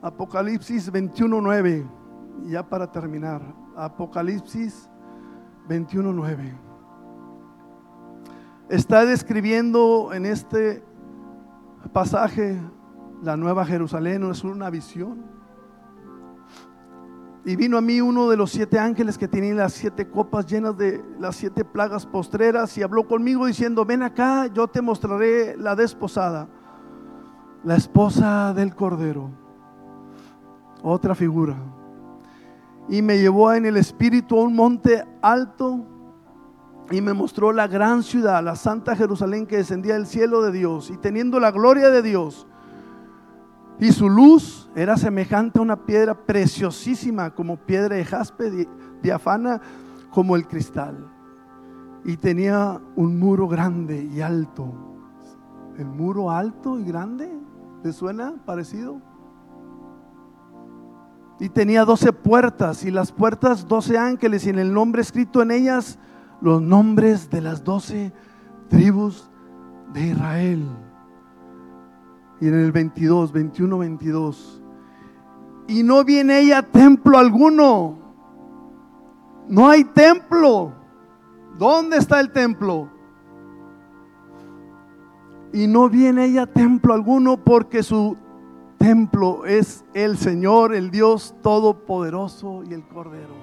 Apocalipsis 0.03 0.93
21.9, 0.93 1.87
ya 2.47 2.69
para 2.69 2.91
terminar, 2.91 3.43
Apocalipsis 3.77 4.89
21.9. 5.69 6.68
Está 8.69 9.05
describiendo 9.05 10.13
en 10.13 10.27
este 10.27 10.83
pasaje 11.93 12.61
la 13.23 13.37
nueva 13.37 13.65
Jerusalén, 13.65 14.31
es 14.31 14.45
una 14.45 14.71
visión. 14.71 15.25
Y 17.45 17.57
vino 17.57 17.79
a 17.79 17.81
mí 17.81 18.01
uno 18.01 18.29
de 18.29 18.37
los 18.37 18.51
siete 18.51 18.79
ángeles 18.79 19.17
que 19.17 19.27
tenía 19.27 19.55
las 19.55 19.73
siete 19.73 20.09
copas 20.09 20.47
llenas 20.47 20.77
de 20.77 21.03
las 21.19 21.37
siete 21.37 21.65
plagas 21.65 22.05
postreras 22.05 22.77
y 22.77 22.83
habló 22.83 23.07
conmigo 23.07 23.47
diciendo, 23.47 23.85
ven 23.85 24.03
acá, 24.03 24.47
yo 24.49 24.69
te 24.69 24.83
mostraré 24.83 25.57
la 25.57 25.75
desposada, 25.75 26.49
la 27.65 27.77
esposa 27.77 28.53
del 28.53 28.75
Cordero 28.75 29.31
otra 30.83 31.15
figura. 31.15 31.57
Y 32.89 33.03
me 33.03 33.19
llevó 33.19 33.53
en 33.53 33.67
el 33.67 33.77
espíritu 33.77 34.39
a 34.39 34.45
un 34.45 34.55
monte 34.55 35.05
alto 35.21 35.85
y 36.91 37.01
me 37.01 37.13
mostró 37.13 37.53
la 37.53 37.69
gran 37.69 38.03
ciudad, 38.03 38.43
la 38.43 38.57
santa 38.57 38.97
Jerusalén 38.97 39.47
que 39.47 39.59
descendía 39.59 39.95
del 39.95 40.07
cielo 40.07 40.43
de 40.43 40.53
Dios 40.53 40.91
y 40.91 40.97
teniendo 40.97 41.39
la 41.39 41.51
gloria 41.51 41.91
de 41.91 42.03
Dios. 42.03 42.47
Y 43.79 43.93
su 43.93 44.09
luz 44.09 44.71
era 44.75 44.97
semejante 44.97 45.59
a 45.59 45.63
una 45.63 45.85
piedra 45.85 46.15
preciosísima 46.15 47.35
como 47.35 47.59
piedra 47.59 47.97
de 47.97 48.05
jaspe, 48.05 48.69
diafana 49.03 49.61
como 50.11 50.35
el 50.35 50.49
cristal. 50.49 51.13
Y 52.05 52.17
tenía 52.17 52.81
un 52.97 53.19
muro 53.19 53.47
grande 53.49 54.03
y 54.03 54.21
alto. 54.21 54.73
¿El 55.77 55.87
muro 55.87 56.31
alto 56.31 56.79
y 56.79 56.85
grande? 56.85 57.31
¿Le 57.85 57.93
suena 57.93 58.35
parecido? 58.45 59.01
Y 61.39 61.51
tenía 61.51 61.85
doce 61.85 62.13
puertas 62.13 62.85
y 62.85 62.91
las 62.91 63.13
puertas 63.13 63.69
doce 63.69 63.97
ángeles 63.97 64.45
y 64.47 64.51
en 64.51 64.59
el 64.59 64.73
nombre 64.73 65.03
escrito 65.03 65.41
en 65.41 65.53
ellas 65.53 65.99
los 66.41 66.63
nombres 66.63 67.31
de 67.31 67.41
las 67.41 67.65
doce 67.65 68.13
tribus 68.69 69.29
de 69.93 70.09
Israel. 70.09 70.65
Y 72.41 72.49
en 72.49 72.55
el 72.55 72.73
22, 72.73 73.33
21, 73.33 73.79
22. 73.79 74.63
Y 75.67 75.83
no 75.83 76.05
viene 76.05 76.41
ella 76.41 76.63
templo 76.63 77.19
alguno. 77.19 77.99
No 79.49 79.69
hay 79.69 79.85
templo. 79.85 80.73
¿Dónde 81.59 81.97
está 81.97 82.21
el 82.21 82.31
templo? 82.31 82.89
Y 85.53 85.67
no 85.67 85.89
viene 85.89 86.27
ella 86.27 86.47
templo 86.47 86.95
alguno 86.95 87.43
porque 87.43 87.83
su 87.83 88.17
templo 88.77 89.45
es 89.45 89.85
el 89.95 90.17
Señor, 90.17 90.75
el 90.75 90.91
Dios 90.91 91.35
Todopoderoso 91.43 92.63
y 92.65 92.75
el 92.75 92.87
Cordero. 92.87 93.38